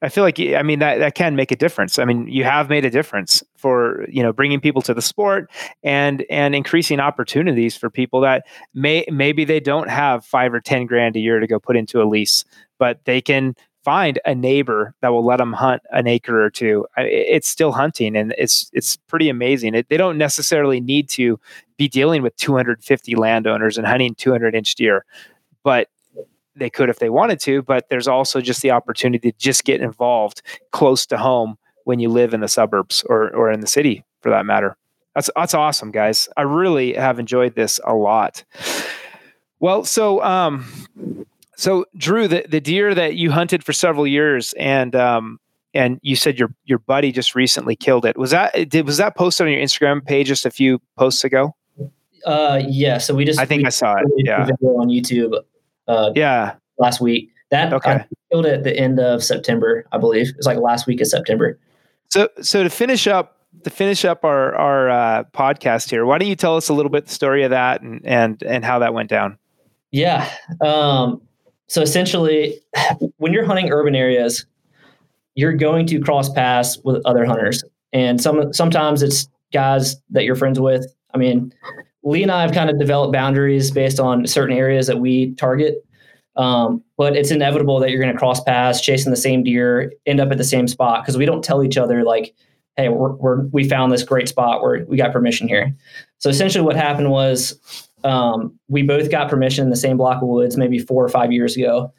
[0.00, 1.98] I feel like I mean that that can make a difference.
[1.98, 5.50] I mean, you have made a difference for you know bringing people to the sport
[5.82, 10.86] and and increasing opportunities for people that may maybe they don't have five or ten
[10.86, 12.44] grand a year to go put into a lease,
[12.78, 13.56] but they can
[13.88, 16.86] find a neighbor that will let them hunt an acre or two.
[16.98, 19.74] It's still hunting, and it's it's pretty amazing.
[19.74, 21.40] It, they don't necessarily need to
[21.78, 25.06] be dealing with 250 landowners and hunting 200 inch deer,
[25.62, 25.88] but
[26.54, 29.80] they could if they wanted to, but there's also just the opportunity to just get
[29.80, 34.04] involved close to home when you live in the suburbs or or in the city
[34.20, 34.76] for that matter.
[35.14, 36.28] That's that's awesome, guys.
[36.36, 38.44] I really have enjoyed this a lot.
[39.60, 40.66] Well, so um
[41.58, 45.40] so Drew, the, the deer that you hunted for several years and um
[45.74, 48.16] and you said your your buddy just recently killed it.
[48.16, 51.54] Was that did was that posted on your Instagram page just a few posts ago?
[52.24, 54.06] Uh yeah, so we just I think I saw it.
[54.18, 54.46] Yeah.
[54.62, 55.34] on YouTube
[55.88, 57.32] uh, yeah, last week.
[57.50, 57.92] That okay.
[57.92, 60.28] I killed it at the end of September, I believe.
[60.28, 61.58] It was like last week of September.
[62.10, 66.28] So, so to finish up, to finish up our our uh, podcast here, why don't
[66.28, 68.92] you tell us a little bit the story of that and and and how that
[68.92, 69.38] went down?
[69.90, 70.30] Yeah.
[70.60, 71.22] Um,
[71.68, 72.60] so essentially,
[73.18, 74.46] when you're hunting urban areas,
[75.34, 77.62] you're going to cross paths with other hunters,
[77.92, 80.86] and some sometimes it's guys that you're friends with.
[81.14, 81.52] I mean,
[82.02, 85.84] Lee and I have kind of developed boundaries based on certain areas that we target.
[86.36, 90.20] Um, but it's inevitable that you're going to cross paths, chasing the same deer, end
[90.20, 92.34] up at the same spot because we don't tell each other like,
[92.76, 95.74] "Hey, we're, we're we found this great spot where we got permission here."
[96.18, 100.28] So essentially, what happened was um, we both got permission in the same block of
[100.28, 101.92] woods maybe four or five years ago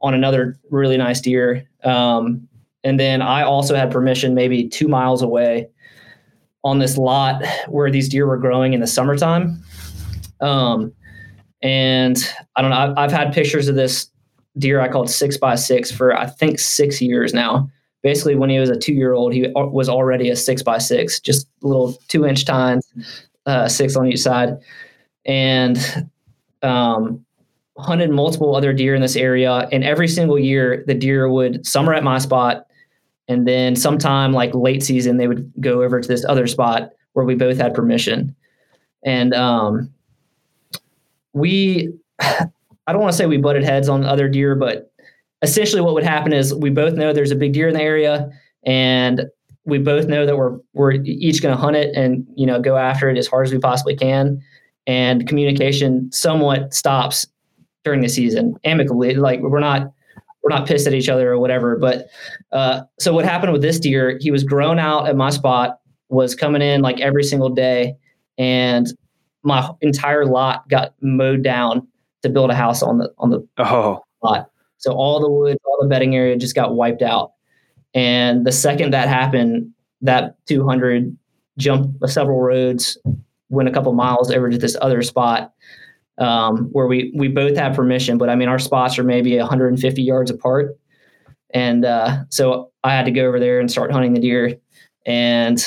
[0.00, 2.48] on another really nice deer, um,
[2.84, 5.68] and then I also had permission maybe two miles away
[6.64, 9.62] on this lot where these deer were growing in the summertime.
[10.40, 10.92] Um,
[11.62, 12.16] and
[12.56, 14.10] I don't know, I've, I've, had pictures of this
[14.58, 17.70] deer I called six by six for I think six years now.
[18.02, 21.20] Basically, when he was a two year old, he was already a six by six,
[21.20, 22.92] just little two inch tines,
[23.46, 24.58] uh, six on each side.
[25.24, 26.10] And
[26.62, 27.24] um,
[27.78, 29.68] hunted multiple other deer in this area.
[29.72, 32.66] And every single year, the deer would summer at my spot,
[33.28, 37.24] and then sometime like late season, they would go over to this other spot where
[37.24, 38.34] we both had permission.
[39.04, 39.92] And um,
[41.32, 44.92] we, I don't want to say we butted heads on other deer, but
[45.42, 48.30] essentially what would happen is we both know there's a big deer in the area
[48.64, 49.26] and
[49.64, 52.76] we both know that we're we're each going to hunt it and you know go
[52.76, 54.40] after it as hard as we possibly can
[54.86, 57.26] and communication somewhat stops
[57.84, 59.92] during the season amicably like we're not
[60.42, 61.76] we're not pissed at each other or whatever.
[61.76, 62.08] But
[62.50, 64.18] uh, so what happened with this deer?
[64.20, 65.78] He was grown out at my spot,
[66.08, 67.96] was coming in like every single day,
[68.38, 68.86] and
[69.42, 71.86] my entire lot got mowed down
[72.22, 74.02] to build a house on the on the oh.
[74.22, 74.50] lot.
[74.78, 77.32] So all the wood, all the bedding area just got wiped out.
[77.94, 79.70] And the second that happened,
[80.00, 81.16] that 200
[81.58, 82.98] jumped several roads,
[83.52, 85.52] went a couple miles over to this other spot
[86.18, 90.02] um, where we we both have permission, but I mean our spots are maybe 150
[90.02, 90.76] yards apart,
[91.50, 94.56] and uh, so I had to go over there and start hunting the deer,
[95.06, 95.64] and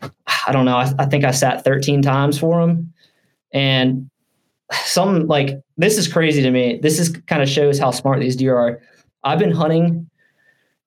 [0.00, 2.92] I don't know, I, I think I sat 13 times for him,
[3.52, 4.10] and
[4.72, 6.78] some like this is crazy to me.
[6.82, 8.80] This is kind of shows how smart these deer are.
[9.24, 10.08] I've been hunting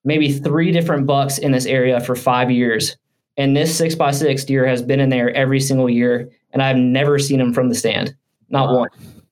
[0.03, 2.97] maybe three different bucks in this area for five years.
[3.39, 6.75] And this six by six deer has been in there every single year, and I've
[6.75, 8.13] never seen him from the stand,
[8.49, 8.79] not wow.
[8.79, 8.89] one.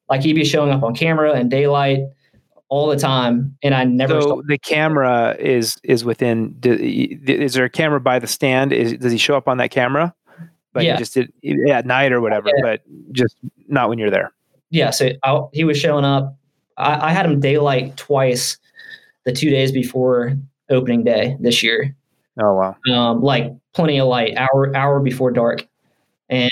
[0.09, 1.99] Like he'd be showing up on camera and daylight
[2.69, 4.21] all the time, and I never.
[4.21, 6.57] So the camera is is within.
[6.63, 8.71] Is there a camera by the stand?
[8.71, 10.15] Is does he show up on that camera?
[10.71, 10.95] But yeah.
[10.95, 11.33] just did
[11.69, 12.61] at night or whatever, yeah.
[12.61, 13.35] but just
[13.67, 14.31] not when you're there.
[14.69, 16.37] Yeah, so I, he was showing up.
[16.77, 18.57] I, I had him daylight twice
[19.25, 20.37] the two days before
[20.69, 21.93] opening day this year.
[22.39, 22.75] Oh wow!
[22.93, 25.67] Um, like plenty of light, hour hour before dark,
[26.29, 26.51] and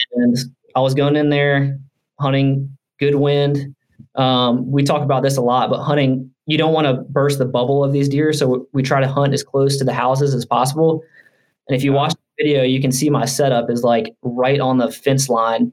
[0.75, 1.79] I was going in there
[2.19, 3.75] hunting, good wind.
[4.15, 7.45] Um, we talk about this a lot, but hunting you don't want to burst the
[7.45, 10.45] bubble of these deer, so we try to hunt as close to the houses as
[10.45, 11.03] possible.
[11.67, 14.77] And if you watch the video, you can see my setup is like right on
[14.79, 15.71] the fence line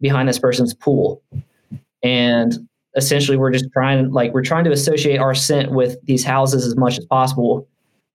[0.00, 1.22] behind this person's pool,
[2.02, 2.54] and
[2.96, 6.76] essentially we're just trying like we're trying to associate our scent with these houses as
[6.76, 7.68] much as possible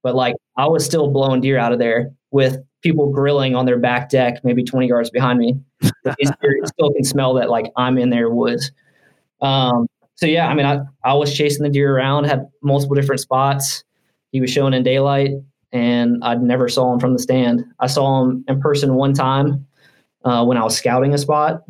[0.06, 3.80] but like I was still blowing deer out of there with people grilling on their
[3.80, 5.60] back deck, maybe 20 yards behind me.
[5.82, 8.72] still can smell that like I'm in their woods.
[9.42, 13.20] Um, so yeah, I mean, I, I was chasing the deer around, had multiple different
[13.20, 13.84] spots.
[14.32, 15.32] He was showing in daylight,
[15.72, 17.66] and I never saw him from the stand.
[17.80, 19.66] I saw him in person one time
[20.24, 21.64] uh, when I was scouting a spot,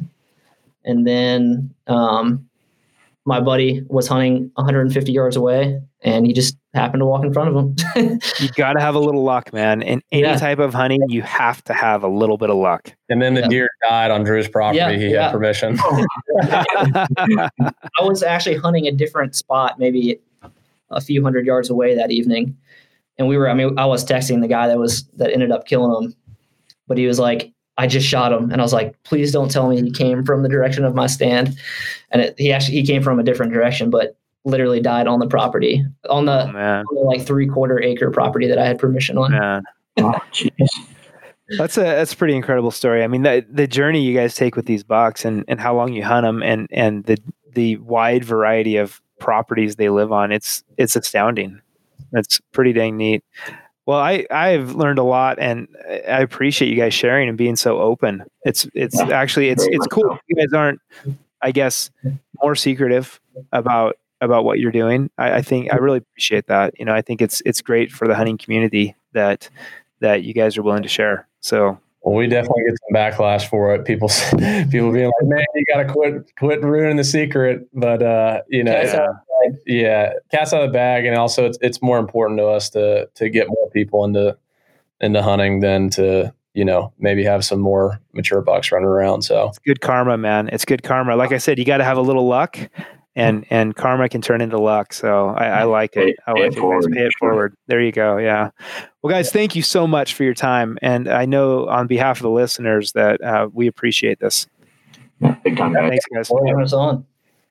[0.84, 2.50] and then um,
[3.24, 7.50] my buddy was hunting 150 yards away, and he just happened to walk in front
[7.50, 8.20] of him.
[8.40, 9.82] you got to have a little luck, man.
[9.82, 10.38] In any yeah.
[10.38, 12.94] type of hunting, you have to have a little bit of luck.
[13.10, 13.48] And then the yeah.
[13.48, 14.78] deer died on Drew's property.
[14.78, 15.80] Yeah, he had permission.
[16.44, 17.50] I
[18.02, 20.20] was actually hunting a different spot, maybe
[20.92, 22.56] a few hundred yards away that evening.
[23.18, 25.66] And we were, I mean, I was texting the guy that was, that ended up
[25.66, 26.16] killing him.
[26.88, 28.52] But he was like, I just shot him.
[28.52, 31.08] And I was like, please don't tell me he came from the direction of my
[31.08, 31.58] stand.
[32.12, 35.28] And it, he actually, he came from a different direction, but literally died on the
[35.28, 39.18] property on the, oh, on the like three quarter acre property that I had permission
[39.18, 39.32] on.
[39.32, 39.64] Man.
[39.98, 40.20] Oh,
[41.58, 43.04] that's a that's a pretty incredible story.
[43.04, 45.94] I mean, the the journey you guys take with these bucks and and how long
[45.94, 47.18] you hunt them and and the
[47.54, 50.32] the wide variety of properties they live on.
[50.32, 51.62] It's it's astounding.
[52.14, 53.24] It's pretty dang neat.
[53.86, 57.80] Well, I I've learned a lot, and I appreciate you guys sharing and being so
[57.80, 58.24] open.
[58.44, 60.18] It's it's yeah, actually it's it's cool.
[60.28, 60.82] You guys aren't,
[61.42, 61.92] I guess,
[62.42, 63.20] more secretive
[63.52, 65.10] about about what you're doing.
[65.18, 66.74] I, I, think I really appreciate that.
[66.80, 69.50] You know, I think it's it's great for the hunting community that
[70.00, 71.28] that you guys are willing to share.
[71.42, 73.84] So well, we definitely get some backlash for it.
[73.84, 74.10] People,
[74.70, 78.64] people being like, "Man, you got to quit, quit ruining the secret." But uh, you
[78.64, 79.08] know, yeah.
[79.66, 83.10] yeah, cat's out of the bag, and also it's it's more important to us to
[83.16, 84.38] to get more people into
[85.02, 89.24] into hunting than to you know maybe have some more mature bucks running around.
[89.24, 90.48] So it's good karma, man.
[90.50, 91.16] It's good karma.
[91.16, 92.60] Like I said, you got to have a little luck,
[93.16, 94.94] and and karma can turn into luck.
[94.94, 96.18] So I, I like it.
[96.28, 96.62] I like it.
[96.62, 96.86] Guys.
[96.92, 97.56] Pay it forward.
[97.68, 98.18] There you go.
[98.18, 98.52] Yeah.
[99.02, 102.24] Well, guys, thank you so much for your time, and I know on behalf of
[102.24, 104.48] the listeners that uh, we appreciate this.
[105.20, 105.74] Yeah, big time.
[105.74, 105.90] Guys.
[105.90, 106.32] Thanks, guys.
[106.46, 107.06] having us on.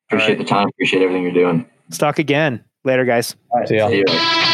[0.08, 0.38] Appreciate right.
[0.38, 0.68] the time.
[0.68, 1.66] Appreciate everything you're doing.
[1.88, 3.34] Let's talk again later, guys.
[3.50, 3.88] All right, see you.
[3.88, 4.50] See you.